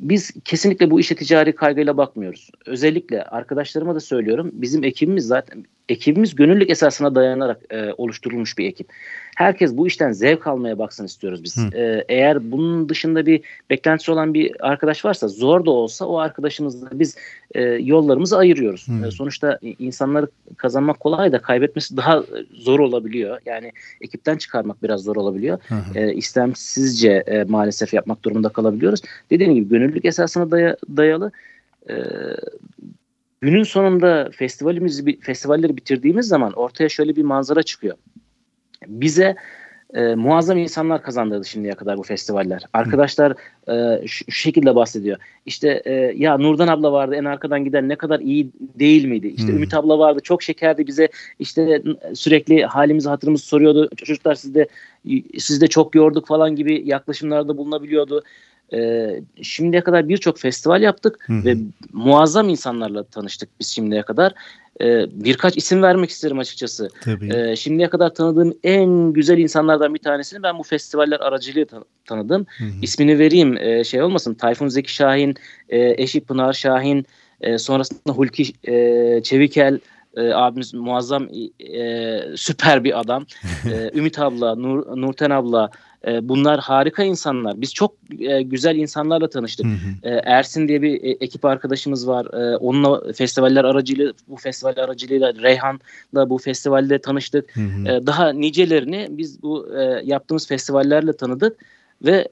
biz 0.00 0.30
kesinlikle 0.44 0.90
bu 0.90 1.00
işe 1.00 1.14
ticari 1.14 1.54
kaygıyla 1.54 1.96
bakmıyoruz. 1.96 2.50
Özellikle 2.66 3.24
arkadaşlarıma 3.24 3.94
da 3.94 4.00
söylüyorum. 4.00 4.50
Bizim 4.52 4.84
ekibimiz 4.84 5.26
zaten 5.26 5.64
ekibimiz 5.88 6.34
gönüllülük 6.34 6.70
esasına 6.70 7.14
dayanarak 7.14 7.60
e, 7.70 7.92
oluşturulmuş 7.92 8.58
bir 8.58 8.66
ekip. 8.66 8.92
Herkes 9.40 9.76
bu 9.76 9.86
işten 9.86 10.12
zevk 10.12 10.46
almaya 10.46 10.78
baksın 10.78 11.04
istiyoruz 11.04 11.44
biz. 11.44 11.58
E, 11.74 12.04
eğer 12.08 12.50
bunun 12.50 12.88
dışında 12.88 13.26
bir 13.26 13.40
beklentisi 13.70 14.10
olan 14.10 14.34
bir 14.34 14.68
arkadaş 14.68 15.04
varsa 15.04 15.28
zor 15.28 15.64
da 15.64 15.70
olsa 15.70 16.04
o 16.06 16.18
arkadaşımızla 16.18 16.88
biz 16.92 17.16
e, 17.54 17.62
yollarımızı 17.62 18.38
ayırıyoruz. 18.38 18.86
E, 19.06 19.10
sonuçta 19.10 19.58
insanları 19.78 20.28
kazanmak 20.56 21.00
kolay 21.00 21.32
da 21.32 21.42
kaybetmesi 21.42 21.96
daha 21.96 22.24
zor 22.54 22.80
olabiliyor. 22.80 23.38
Yani 23.46 23.72
ekipten 24.00 24.36
çıkarmak 24.36 24.82
biraz 24.82 25.00
zor 25.02 25.16
olabiliyor. 25.16 25.58
E, 25.94 26.14
istemsizce 26.14 27.24
e, 27.26 27.44
maalesef 27.44 27.94
yapmak 27.94 28.24
durumunda 28.24 28.48
kalabiliyoruz. 28.48 29.00
Dediğim 29.30 29.54
gibi 29.54 29.68
gönüllülük 29.68 30.04
esasına 30.04 30.50
daya, 30.50 30.76
dayalı 30.96 31.32
e, 31.90 31.94
günün 33.40 33.62
sonunda 33.62 34.30
festivalimizi 34.32 35.20
festivalleri 35.20 35.76
bitirdiğimiz 35.76 36.28
zaman 36.28 36.52
ortaya 36.52 36.88
şöyle 36.88 37.16
bir 37.16 37.22
manzara 37.22 37.62
çıkıyor. 37.62 37.96
Bize 38.86 39.36
e, 39.94 40.14
muazzam 40.14 40.58
insanlar 40.58 41.02
kazandırdı 41.02 41.44
şimdiye 41.44 41.74
kadar 41.74 41.98
bu 41.98 42.02
festivaller. 42.02 42.64
Arkadaşlar 42.72 43.34
e, 43.68 44.06
şu, 44.06 44.24
şu 44.24 44.42
şekilde 44.42 44.74
bahsediyor. 44.74 45.18
İşte 45.46 45.82
e, 45.84 45.92
ya 46.16 46.38
Nurdan 46.38 46.68
abla 46.68 46.92
vardı 46.92 47.14
en 47.14 47.24
arkadan 47.24 47.64
giden 47.64 47.88
ne 47.88 47.96
kadar 47.96 48.20
iyi 48.20 48.50
değil 48.78 49.04
miydi? 49.04 49.28
İşte 49.28 49.48
hmm. 49.48 49.56
Ümit 49.56 49.74
abla 49.74 49.98
vardı 49.98 50.20
çok 50.22 50.42
şekerdi 50.42 50.86
bize 50.86 51.08
işte 51.38 51.82
sürekli 52.14 52.64
halimizi 52.64 53.08
hatırımızı 53.08 53.46
soruyordu. 53.46 53.90
Çocuklar 53.96 54.34
sizde 54.34 54.68
sizde 55.38 55.66
çok 55.66 55.94
yorduk 55.94 56.26
falan 56.26 56.56
gibi 56.56 56.82
yaklaşımlarda 56.86 57.56
bulunabiliyordu. 57.56 58.22
E, 58.72 59.10
şimdiye 59.42 59.84
kadar 59.84 60.08
birçok 60.08 60.38
festival 60.38 60.82
yaptık 60.82 61.24
Hı-hı. 61.26 61.44
ve 61.44 61.56
muazzam 61.92 62.48
insanlarla 62.48 63.04
tanıştık 63.04 63.48
biz 63.60 63.68
şimdiye 63.68 64.02
kadar. 64.02 64.34
E, 64.80 65.06
birkaç 65.12 65.56
isim 65.56 65.82
vermek 65.82 66.10
isterim 66.10 66.38
açıkçası. 66.38 66.88
Tabii. 67.04 67.36
E, 67.36 67.56
şimdiye 67.56 67.90
kadar 67.90 68.14
tanıdığım 68.14 68.54
en 68.64 69.12
güzel 69.12 69.38
insanlardan 69.38 69.94
bir 69.94 69.98
tanesini 69.98 70.42
ben 70.42 70.58
bu 70.58 70.62
festivaller 70.62 71.20
aracılığıyla 71.20 71.64
tan- 71.66 71.84
tanıdım. 72.04 72.46
Hı-hı. 72.58 72.68
İsmini 72.82 73.18
vereyim 73.18 73.56
e, 73.56 73.84
şey 73.84 74.02
olmasın. 74.02 74.34
Tayfun 74.34 74.68
Zeki 74.68 74.94
Şahin, 74.94 75.34
e, 75.68 76.02
eşi 76.02 76.20
Pınar 76.20 76.52
Şahin, 76.52 77.06
e, 77.40 77.58
sonrasında 77.58 78.12
Hulki 78.12 78.52
e, 78.64 79.22
Çevikel, 79.22 79.78
e, 80.16 80.32
abimiz 80.32 80.74
muazzam 80.74 81.28
e, 81.74 82.20
süper 82.36 82.84
bir 82.84 83.00
adam. 83.00 83.26
E, 83.72 83.98
Ümit 83.98 84.18
abla, 84.18 84.54
Nur, 84.54 85.00
Nurten 85.00 85.30
abla, 85.30 85.70
e, 86.06 86.28
bunlar 86.28 86.60
harika 86.60 87.02
insanlar. 87.02 87.60
Biz 87.60 87.74
çok 87.74 87.94
e, 88.18 88.42
güzel 88.42 88.76
insanlarla 88.76 89.30
tanıştık. 89.30 89.66
Hı 89.66 89.70
hı. 89.70 90.08
E, 90.08 90.20
Ersin 90.24 90.68
diye 90.68 90.82
bir 90.82 91.04
e, 91.04 91.10
ekip 91.10 91.44
arkadaşımız 91.44 92.08
var. 92.08 92.26
E, 92.26 92.56
onunla 92.56 93.12
festivaller 93.12 93.64
aracılığıyla 93.64 94.12
bu 94.28 94.36
festival 94.36 94.76
aracılığıyla 94.76 95.34
Reyhan'la 95.34 96.30
bu 96.30 96.38
festivalde 96.38 96.98
tanıştık. 96.98 97.56
Hı 97.56 97.60
hı. 97.60 97.88
E, 97.88 98.06
daha 98.06 98.32
nicelerini 98.32 99.06
biz 99.10 99.42
bu 99.42 99.76
e, 99.78 100.02
yaptığımız 100.04 100.48
festivallerle 100.48 101.12
tanıdık 101.12 101.56
ve 102.04 102.28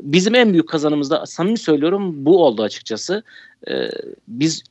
bizim 0.00 0.34
en 0.34 0.52
büyük 0.52 0.68
kazanımız 0.68 1.10
da 1.10 1.26
samimi 1.26 1.58
söylüyorum 1.58 2.26
bu 2.26 2.44
oldu 2.44 2.62
açıkçası. 2.62 3.22
E, 3.68 3.90
biz 4.28 4.62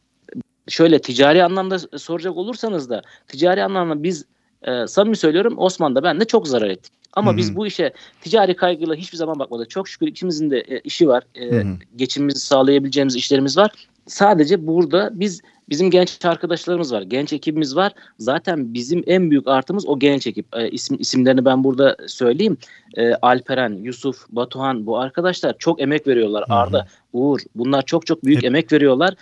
şöyle 0.67 0.99
ticari 0.99 1.43
anlamda 1.43 1.79
soracak 1.79 2.37
olursanız 2.37 2.89
da 2.89 3.01
ticari 3.27 3.63
anlamda 3.63 4.03
biz 4.03 4.25
e, 4.61 4.87
samimi 4.87 5.15
söylüyorum 5.15 5.53
Osman'da 5.57 6.03
ben 6.03 6.19
de 6.19 6.25
çok 6.25 6.47
zarar 6.47 6.69
ettik. 6.69 7.02
Ama 7.15 7.31
Hı-hı. 7.31 7.37
biz 7.37 7.55
bu 7.55 7.67
işe 7.67 7.93
ticari 8.21 8.55
kaygıyla 8.55 8.95
hiçbir 8.95 9.17
zaman 9.17 9.39
bakmadık. 9.39 9.69
Çok 9.69 9.87
şükür 9.87 10.07
ikimizin 10.07 10.51
de 10.51 10.59
e, 10.59 10.79
işi 10.79 11.07
var. 11.07 11.23
E, 11.35 11.63
geçimimizi 11.95 12.39
sağlayabileceğimiz 12.39 13.15
işlerimiz 13.15 13.57
var. 13.57 13.71
Sadece 14.07 14.67
burada 14.67 15.09
biz 15.13 15.41
bizim 15.69 15.91
genç 15.91 16.25
arkadaşlarımız 16.25 16.93
var. 16.93 17.01
Genç 17.01 17.33
ekibimiz 17.33 17.75
var. 17.75 17.91
Zaten 18.19 18.73
bizim 18.73 19.03
en 19.07 19.31
büyük 19.31 19.47
artımız 19.47 19.87
o 19.87 19.99
genç 19.99 20.27
ekip. 20.27 20.45
E, 20.55 20.69
isim 20.69 20.97
isimlerini 20.99 21.45
ben 21.45 21.63
burada 21.63 21.97
söyleyeyim. 22.07 22.57
E, 22.97 23.13
Alperen, 23.13 23.71
Yusuf, 23.71 24.25
Batuhan 24.29 24.85
bu 24.85 24.97
arkadaşlar 24.97 25.55
çok 25.59 25.81
emek 25.81 26.07
veriyorlar. 26.07 26.43
Hı-hı. 26.47 26.57
Arda, 26.57 26.87
Uğur 27.13 27.39
bunlar 27.55 27.81
çok 27.81 28.05
çok 28.05 28.25
büyük 28.25 28.37
Hep. 28.37 28.45
emek 28.45 28.71
veriyorlar 28.71 29.15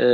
e, 0.00 0.06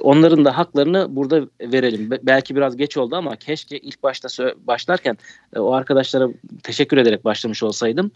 onların 0.00 0.44
da 0.44 0.58
haklarını 0.58 1.16
burada 1.16 1.46
verelim. 1.60 2.10
Be- 2.10 2.20
belki 2.22 2.56
biraz 2.56 2.76
geç 2.76 2.96
oldu 2.96 3.16
ama 3.16 3.36
keşke 3.36 3.78
ilk 3.78 4.02
başta 4.02 4.28
başlarken 4.66 5.18
e, 5.56 5.58
o 5.58 5.72
arkadaşlara 5.72 6.28
teşekkür 6.62 6.96
ederek 6.96 7.24
başlamış 7.24 7.62
olsaydım. 7.62 8.10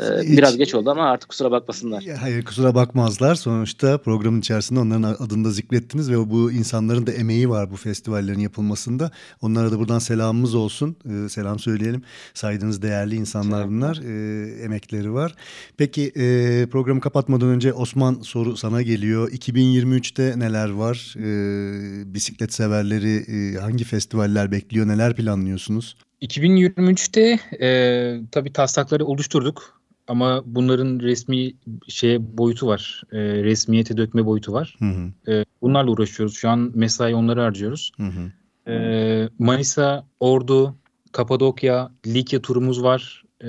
Ee, 0.00 0.22
Hiç, 0.22 0.38
biraz 0.38 0.56
geç 0.56 0.74
oldu 0.74 0.90
ama 0.90 1.10
artık 1.10 1.28
kusura 1.28 1.50
bakmasınlar. 1.50 2.04
Hayır 2.20 2.44
kusura 2.44 2.74
bakmazlar. 2.74 3.34
Sonuçta 3.34 3.98
programın 3.98 4.40
içerisinde 4.40 4.80
onların 4.80 5.02
adını 5.02 5.44
da 5.44 5.50
zikrettiniz 5.50 6.10
ve 6.10 6.30
bu 6.30 6.52
insanların 6.52 7.06
da 7.06 7.12
emeği 7.12 7.50
var 7.50 7.70
bu 7.70 7.76
festivallerin 7.76 8.40
yapılmasında. 8.40 9.10
Onlara 9.42 9.72
da 9.72 9.78
buradan 9.78 9.98
selamımız 9.98 10.54
olsun. 10.54 10.96
Ee, 11.10 11.28
selam 11.28 11.58
söyleyelim. 11.58 12.02
Saydığınız 12.34 12.82
değerli 12.82 13.14
insanlar 13.14 13.68
bunlar. 13.68 13.96
Ee, 13.96 14.64
emekleri 14.64 15.12
var. 15.12 15.34
Peki 15.76 16.12
e, 16.16 16.66
programı 16.70 17.00
kapatmadan 17.00 17.48
önce 17.48 17.72
Osman 17.72 18.14
soru 18.14 18.56
sana 18.56 18.82
geliyor. 18.82 19.30
2023'te 19.30 20.38
neler 20.38 20.70
var? 20.70 21.14
Ee, 21.18 22.14
bisiklet 22.14 22.52
severleri 22.52 23.16
e, 23.16 23.58
hangi 23.58 23.84
festivaller 23.84 24.52
bekliyor? 24.52 24.88
Neler 24.88 25.16
planlıyorsunuz? 25.16 25.96
2023'te 26.22 27.40
e, 27.66 28.20
tabii 28.32 28.52
taslakları 28.52 29.04
oluşturduk 29.04 29.80
ama 30.08 30.42
bunların 30.46 31.00
resmi 31.00 31.52
şey 31.88 32.38
boyutu 32.38 32.66
var. 32.66 33.02
E, 33.12 33.18
resmiyete 33.18 33.96
dökme 33.96 34.26
boyutu 34.26 34.52
var. 34.52 34.76
Hı 34.78 34.84
hı. 34.84 35.32
E, 35.32 35.44
bunlarla 35.62 35.90
uğraşıyoruz. 35.90 36.36
Şu 36.36 36.48
an 36.48 36.72
mesai 36.74 37.14
onları 37.14 37.40
harcıyoruz. 37.40 37.92
Hı 37.96 38.02
hı. 38.06 38.32
E, 38.72 39.28
Manisa, 39.38 40.06
Ordu, 40.20 40.74
Kapadokya, 41.12 41.90
Likya 42.06 42.42
turumuz 42.42 42.82
var. 42.82 43.22
E, 43.40 43.48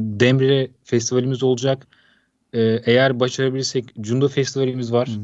Demre 0.00 0.70
festivalimiz 0.84 1.42
olacak. 1.42 1.86
E, 2.52 2.60
eğer 2.84 3.20
başarabilirsek 3.20 3.84
Cunda 4.00 4.28
festivalimiz 4.28 4.92
var. 4.92 5.08
Hı. 5.08 5.20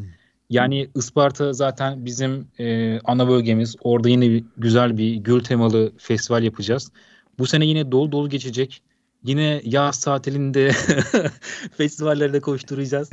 Yani 0.50 0.88
Isparta 0.94 1.52
zaten 1.52 2.04
bizim 2.04 2.48
e, 2.58 2.98
ana 3.04 3.28
bölgemiz. 3.28 3.76
Orada 3.80 4.08
yine 4.08 4.30
bir, 4.30 4.44
güzel 4.56 4.98
bir 4.98 5.16
göl 5.16 5.40
temalı 5.40 5.92
festival 5.98 6.42
yapacağız. 6.42 6.92
Bu 7.38 7.46
sene 7.46 7.66
yine 7.66 7.92
dolu 7.92 8.12
dolu 8.12 8.28
geçecek. 8.28 8.82
Yine 9.26 9.60
yaz 9.64 10.00
tatilinde 10.00 10.70
festivallerde 11.76 12.40
koşturacağız. 12.40 13.10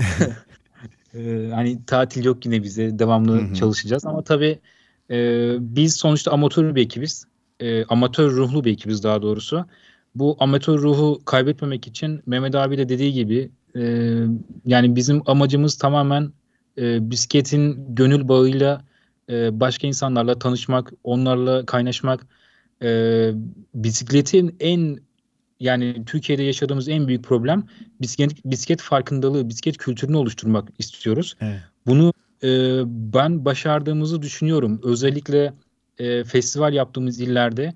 ee, 1.13 1.49
hani 1.53 1.85
tatil 1.85 2.25
yok 2.25 2.45
yine 2.45 2.63
bize. 2.63 2.99
Devamlı 2.99 3.41
hı 3.41 3.45
hı. 3.45 3.53
çalışacağız. 3.53 4.05
Ama 4.05 4.23
tabii 4.23 4.59
e, 5.11 5.17
biz 5.59 5.95
sonuçta 5.95 6.31
amatör 6.31 6.75
bir 6.75 6.81
ekibiz. 6.81 7.25
E, 7.59 7.85
amatör 7.85 8.31
ruhlu 8.31 8.63
bir 8.63 8.71
ekibiz 8.71 9.03
daha 9.03 9.21
doğrusu. 9.21 9.65
Bu 10.15 10.37
amatör 10.39 10.79
ruhu 10.79 11.21
kaybetmemek 11.25 11.87
için 11.87 12.21
Mehmet 12.25 12.55
abi 12.55 12.77
de 12.77 12.89
dediği 12.89 13.13
gibi 13.13 13.51
e, 13.75 13.81
yani 14.65 14.95
bizim 14.95 15.21
amacımız 15.25 15.77
tamamen 15.77 16.31
e, 16.77 17.11
bisikletin 17.11 17.95
gönül 17.95 18.27
bağıyla 18.27 18.85
e, 19.29 19.59
başka 19.59 19.87
insanlarla 19.87 20.39
tanışmak, 20.39 20.93
onlarla 21.03 21.65
kaynaşmak, 21.65 22.27
e, 22.81 23.31
bisikletin 23.73 24.55
en 24.59 24.97
yani 25.59 26.05
Türkiye'de 26.05 26.43
yaşadığımız 26.43 26.89
en 26.89 27.07
büyük 27.07 27.23
problem 27.23 27.63
bisiklet 28.01 28.45
bisiklet 28.45 28.81
farkındalığı, 28.81 29.49
bisiklet 29.49 29.77
kültürünü 29.77 30.17
oluşturmak 30.17 30.69
istiyoruz. 30.79 31.35
Evet. 31.41 31.59
Bunu 31.87 32.13
e, 32.43 32.81
ben 33.13 33.45
başardığımızı 33.45 34.21
düşünüyorum. 34.21 34.81
Özellikle 34.83 35.53
e, 35.97 36.23
festival 36.23 36.73
yaptığımız 36.73 37.19
illerde 37.19 37.73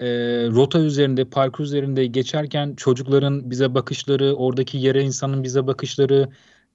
e, 0.00 0.06
rota 0.46 0.80
üzerinde, 0.80 1.24
parkur 1.24 1.64
üzerinde 1.64 2.06
geçerken 2.06 2.74
çocukların 2.74 3.50
bize 3.50 3.74
bakışları, 3.74 4.34
oradaki 4.34 4.78
yere 4.78 5.02
insanın 5.02 5.44
bize 5.44 5.66
bakışları, 5.66 6.28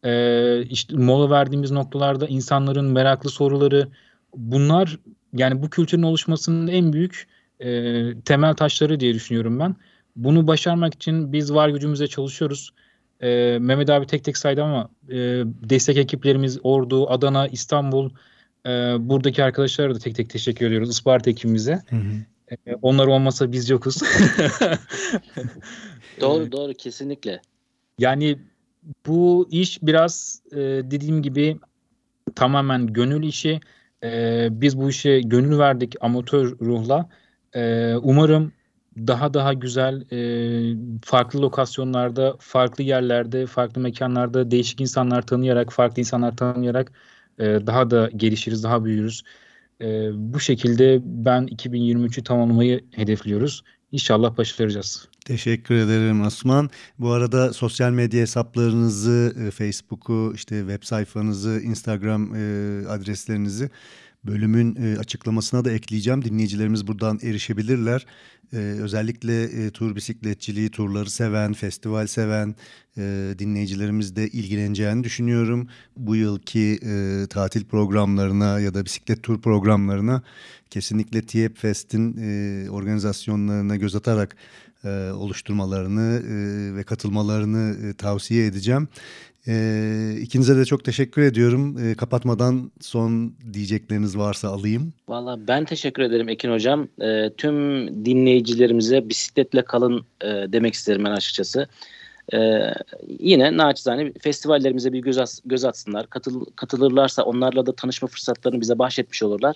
e, 0.03 0.63
işte 0.65 0.95
mola 0.97 1.29
verdiğimiz 1.29 1.71
noktalarda 1.71 2.27
insanların 2.27 2.85
meraklı 2.85 3.29
soruları, 3.29 3.87
bunlar 4.35 4.99
yani 5.33 5.61
bu 5.61 5.69
kültürün 5.69 6.03
oluşmasının 6.03 6.67
en 6.67 6.93
büyük 6.93 7.27
e, 7.59 8.21
temel 8.21 8.53
taşları 8.53 8.99
diye 8.99 9.13
düşünüyorum 9.13 9.59
ben. 9.59 9.75
Bunu 10.15 10.47
başarmak 10.47 10.93
için 10.93 11.33
biz 11.33 11.53
var 11.53 11.69
gücümüzle 11.69 12.07
çalışıyoruz. 12.07 12.73
Ee, 13.21 13.57
Mehmet 13.61 13.89
abi 13.89 14.07
tek 14.07 14.23
tek 14.23 14.37
saydı 14.37 14.63
ama 14.63 14.89
e, 15.09 15.15
destek 15.45 15.97
ekiplerimiz 15.97 16.59
Ordu, 16.63 17.09
Adana, 17.09 17.47
İstanbul 17.47 18.09
e, 18.65 18.69
buradaki 18.99 19.43
arkadaşlara 19.43 19.95
da 19.95 19.99
tek 19.99 20.15
tek 20.15 20.29
teşekkür 20.29 20.65
ediyoruz. 20.65 20.89
Isparta 20.89 21.29
ekibimize. 21.29 21.81
Hı 21.89 21.95
hı. 21.95 22.01
E, 22.67 22.75
onlar 22.81 23.07
olmasa 23.07 23.51
biz 23.51 23.69
yokuz. 23.69 23.97
doğru 26.21 26.51
doğru 26.51 26.73
kesinlikle. 26.73 27.41
Yani 27.99 28.39
bu 29.05 29.47
iş 29.51 29.83
biraz 29.83 30.41
e, 30.51 30.57
dediğim 30.61 31.21
gibi 31.21 31.59
tamamen 32.35 32.87
gönül 32.87 33.23
işi. 33.23 33.59
E, 34.03 34.47
biz 34.51 34.77
bu 34.77 34.89
işe 34.89 35.21
gönül 35.21 35.59
verdik 35.59 35.95
amatör 36.01 36.59
ruhla. 36.59 37.09
E, 37.53 37.95
umarım 37.95 38.51
daha 38.97 39.33
daha 39.33 39.53
güzel 39.53 40.03
e, 40.11 40.19
farklı 41.05 41.41
lokasyonlarda, 41.41 42.35
farklı 42.39 42.83
yerlerde, 42.83 43.45
farklı 43.45 43.81
mekanlarda 43.81 44.51
değişik 44.51 44.81
insanlar 44.81 45.21
tanıyarak, 45.21 45.73
farklı 45.73 45.99
insanlar 45.99 46.37
tanıyarak 46.37 46.91
e, 47.39 47.43
daha 47.43 47.89
da 47.89 48.09
gelişiriz, 48.15 48.63
daha 48.63 48.85
büyürüz. 48.85 49.23
E, 49.81 50.09
bu 50.13 50.39
şekilde 50.39 51.01
ben 51.03 51.47
2023'ü 51.47 52.23
tamamlamayı 52.23 52.81
hedefliyoruz. 52.91 53.63
İnşallah 53.91 54.37
başaracağız. 54.37 55.07
Teşekkür 55.25 55.75
ederim 55.75 56.25
Osman. 56.25 56.69
Bu 56.99 57.11
arada 57.11 57.53
sosyal 57.53 57.91
medya 57.91 58.21
hesaplarınızı, 58.21 59.51
Facebook'u, 59.57 60.31
işte 60.35 60.59
web 60.59 60.83
sayfanızı, 60.83 61.61
Instagram 61.63 62.31
adreslerinizi 62.89 63.69
bölümün 64.25 64.75
e, 64.75 64.97
açıklamasına 64.99 65.65
da 65.65 65.71
ekleyeceğim. 65.71 66.25
Dinleyicilerimiz 66.25 66.87
buradan 66.87 67.19
erişebilirler. 67.23 68.05
E, 68.53 68.57
özellikle 68.57 69.43
e, 69.43 69.69
tur 69.69 69.95
bisikletçiliği, 69.95 70.69
turları 70.69 71.09
seven, 71.09 71.53
festival 71.53 72.07
seven 72.07 72.55
dinleyicilerimiz 73.39 74.15
de 74.15 74.27
ilgileneceğini 74.27 75.03
düşünüyorum. 75.03 75.67
Bu 75.97 76.15
yılki 76.15 76.79
tatil 77.29 77.65
programlarına 77.65 78.59
ya 78.59 78.73
da 78.73 78.85
bisiklet 78.85 79.23
tur 79.23 79.41
programlarına 79.41 80.21
kesinlikle 80.69 81.21
Tiyep 81.21 81.57
Fest'in 81.57 82.13
organizasyonlarına 82.67 83.75
göz 83.75 83.95
atarak 83.95 84.35
oluşturmalarını 85.13 86.21
ve 86.75 86.83
katılmalarını 86.83 87.93
tavsiye 87.93 88.45
edeceğim. 88.45 88.87
E, 89.47 90.15
ikinize 90.21 90.57
de 90.57 90.65
çok 90.65 90.83
teşekkür 90.83 91.21
ediyorum. 91.21 91.77
E, 91.77 91.95
kapatmadan 91.95 92.71
son 92.81 93.33
diyecekleriniz 93.53 94.17
varsa 94.17 94.49
alayım. 94.49 94.93
Valla 95.07 95.47
ben 95.47 95.65
teşekkür 95.65 96.03
ederim 96.03 96.29
Ekin 96.29 96.51
Hocam. 96.51 96.87
E, 97.01 97.29
tüm 97.37 97.87
dinleyicilerimize 98.05 99.09
bisikletle 99.09 99.65
kalın 99.65 100.05
e, 100.21 100.27
demek 100.27 100.73
isterim 100.73 101.05
ben 101.05 101.11
açıkçası. 101.11 101.67
E, 102.33 102.37
yine 103.19 103.57
naçizane 103.57 104.13
festivallerimize 104.21 104.93
bir 104.93 104.99
göz, 104.99 105.17
as, 105.17 105.39
göz 105.45 105.65
atsınlar. 105.65 106.09
Katıl, 106.09 106.45
katılırlarsa 106.55 107.23
onlarla 107.23 107.65
da 107.65 107.75
tanışma 107.75 108.07
fırsatlarını 108.07 108.61
bize 108.61 108.79
bahşetmiş 108.79 109.23
olurlar. 109.23 109.55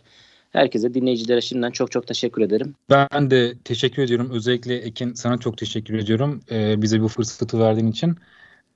Herkese 0.52 0.94
dinleyicilere 0.94 1.42
şimdiden 1.42 1.72
çok 1.72 1.92
çok 1.92 2.08
teşekkür 2.08 2.42
ederim. 2.42 2.76
Ben 2.90 3.32
de 3.32 3.54
teşekkür 3.64 4.02
ediyorum. 4.02 4.30
Özellikle 4.32 4.78
Ekin 4.78 5.14
sana 5.14 5.38
çok 5.38 5.58
teşekkür 5.58 5.94
ediyorum. 5.94 6.42
Ee, 6.52 6.82
bize 6.82 7.02
bu 7.02 7.08
fırsatı 7.08 7.60
verdiğin 7.60 7.88
için. 7.88 8.16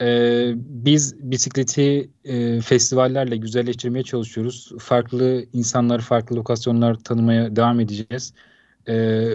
Ee, 0.01 0.53
biz 0.55 1.31
bisikleti 1.31 2.09
e, 2.23 2.61
festivallerle 2.61 3.37
güzelleştirmeye 3.37 4.03
çalışıyoruz. 4.03 4.71
Farklı 4.79 5.45
insanlar, 5.53 6.01
farklı 6.01 6.35
lokasyonlar 6.35 6.95
tanımaya 6.95 7.55
devam 7.55 7.79
edeceğiz. 7.79 8.33
Ee, 8.87 9.29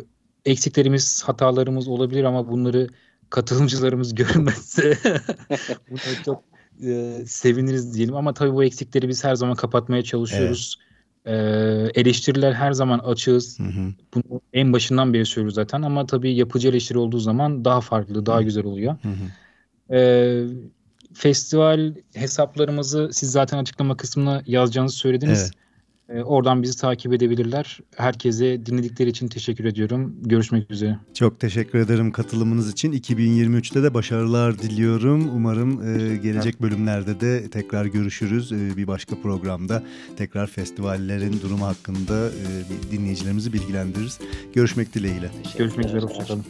eksiklerimiz, 0.44 1.22
hatalarımız 1.24 1.88
olabilir 1.88 2.24
ama 2.24 2.48
bunları 2.50 2.88
katılımcılarımız 3.30 4.14
görmezse 4.14 4.98
bunları 5.90 6.24
çok 6.24 6.42
e, 6.82 7.22
seviniriz 7.26 7.94
diyelim. 7.94 8.16
Ama 8.16 8.34
tabii 8.34 8.54
bu 8.54 8.64
eksikleri 8.64 9.08
biz 9.08 9.24
her 9.24 9.34
zaman 9.34 9.54
kapatmaya 9.56 10.02
çalışıyoruz. 10.02 10.76
Evet. 10.80 10.86
Ee, 11.28 12.00
eleştiriler 12.00 12.52
her 12.52 12.72
zaman 12.72 12.98
açığız. 12.98 13.58
Hı 13.58 13.62
hı. 13.62 13.92
Bunu 14.14 14.40
en 14.52 14.72
başından 14.72 15.12
beri 15.14 15.26
söylüyoruz 15.26 15.54
zaten 15.54 15.82
ama 15.82 16.06
tabii 16.06 16.34
yapıcı 16.34 16.68
eleştiri 16.68 16.98
olduğu 16.98 17.18
zaman 17.18 17.64
daha 17.64 17.80
farklı, 17.80 18.26
daha 18.26 18.38
hı. 18.38 18.42
güzel 18.42 18.64
oluyor. 18.64 18.96
Hı 19.02 19.08
hı. 19.08 19.26
E, 19.90 20.42
festival 21.14 21.94
hesaplarımızı 22.14 23.10
siz 23.12 23.30
zaten 23.32 23.58
açıklama 23.58 23.96
kısmına 23.96 24.42
yazacağınızı 24.46 24.96
söylediniz. 24.96 25.40
Evet. 25.40 25.66
E, 26.08 26.22
oradan 26.22 26.62
bizi 26.62 26.78
takip 26.78 27.12
edebilirler. 27.12 27.80
Herkese 27.96 28.66
dinledikleri 28.66 29.08
için 29.08 29.28
teşekkür 29.28 29.64
ediyorum. 29.64 30.16
Görüşmek 30.22 30.70
üzere. 30.70 30.98
Çok 31.14 31.40
teşekkür 31.40 31.78
ederim 31.78 32.12
katılımınız 32.12 32.72
için. 32.72 32.92
2023'te 32.92 33.82
de 33.82 33.94
başarılar 33.94 34.58
diliyorum. 34.58 35.30
Umarım 35.34 35.96
e, 35.96 36.16
gelecek 36.16 36.62
bölümlerde 36.62 37.20
de 37.20 37.50
tekrar 37.50 37.86
görüşürüz. 37.86 38.52
E, 38.52 38.76
bir 38.76 38.86
başka 38.86 39.20
programda 39.20 39.82
tekrar 40.16 40.46
festivallerin 40.46 41.40
durumu 41.42 41.66
hakkında 41.66 42.28
e, 42.28 42.92
dinleyicilerimizi 42.92 43.52
bilgilendiririz. 43.52 44.18
Görüşmek 44.54 44.94
dileğiyle. 44.94 45.30
Görüşmek 45.58 45.86
üzere. 45.86 46.00
Hoşçakalın. 46.00 46.44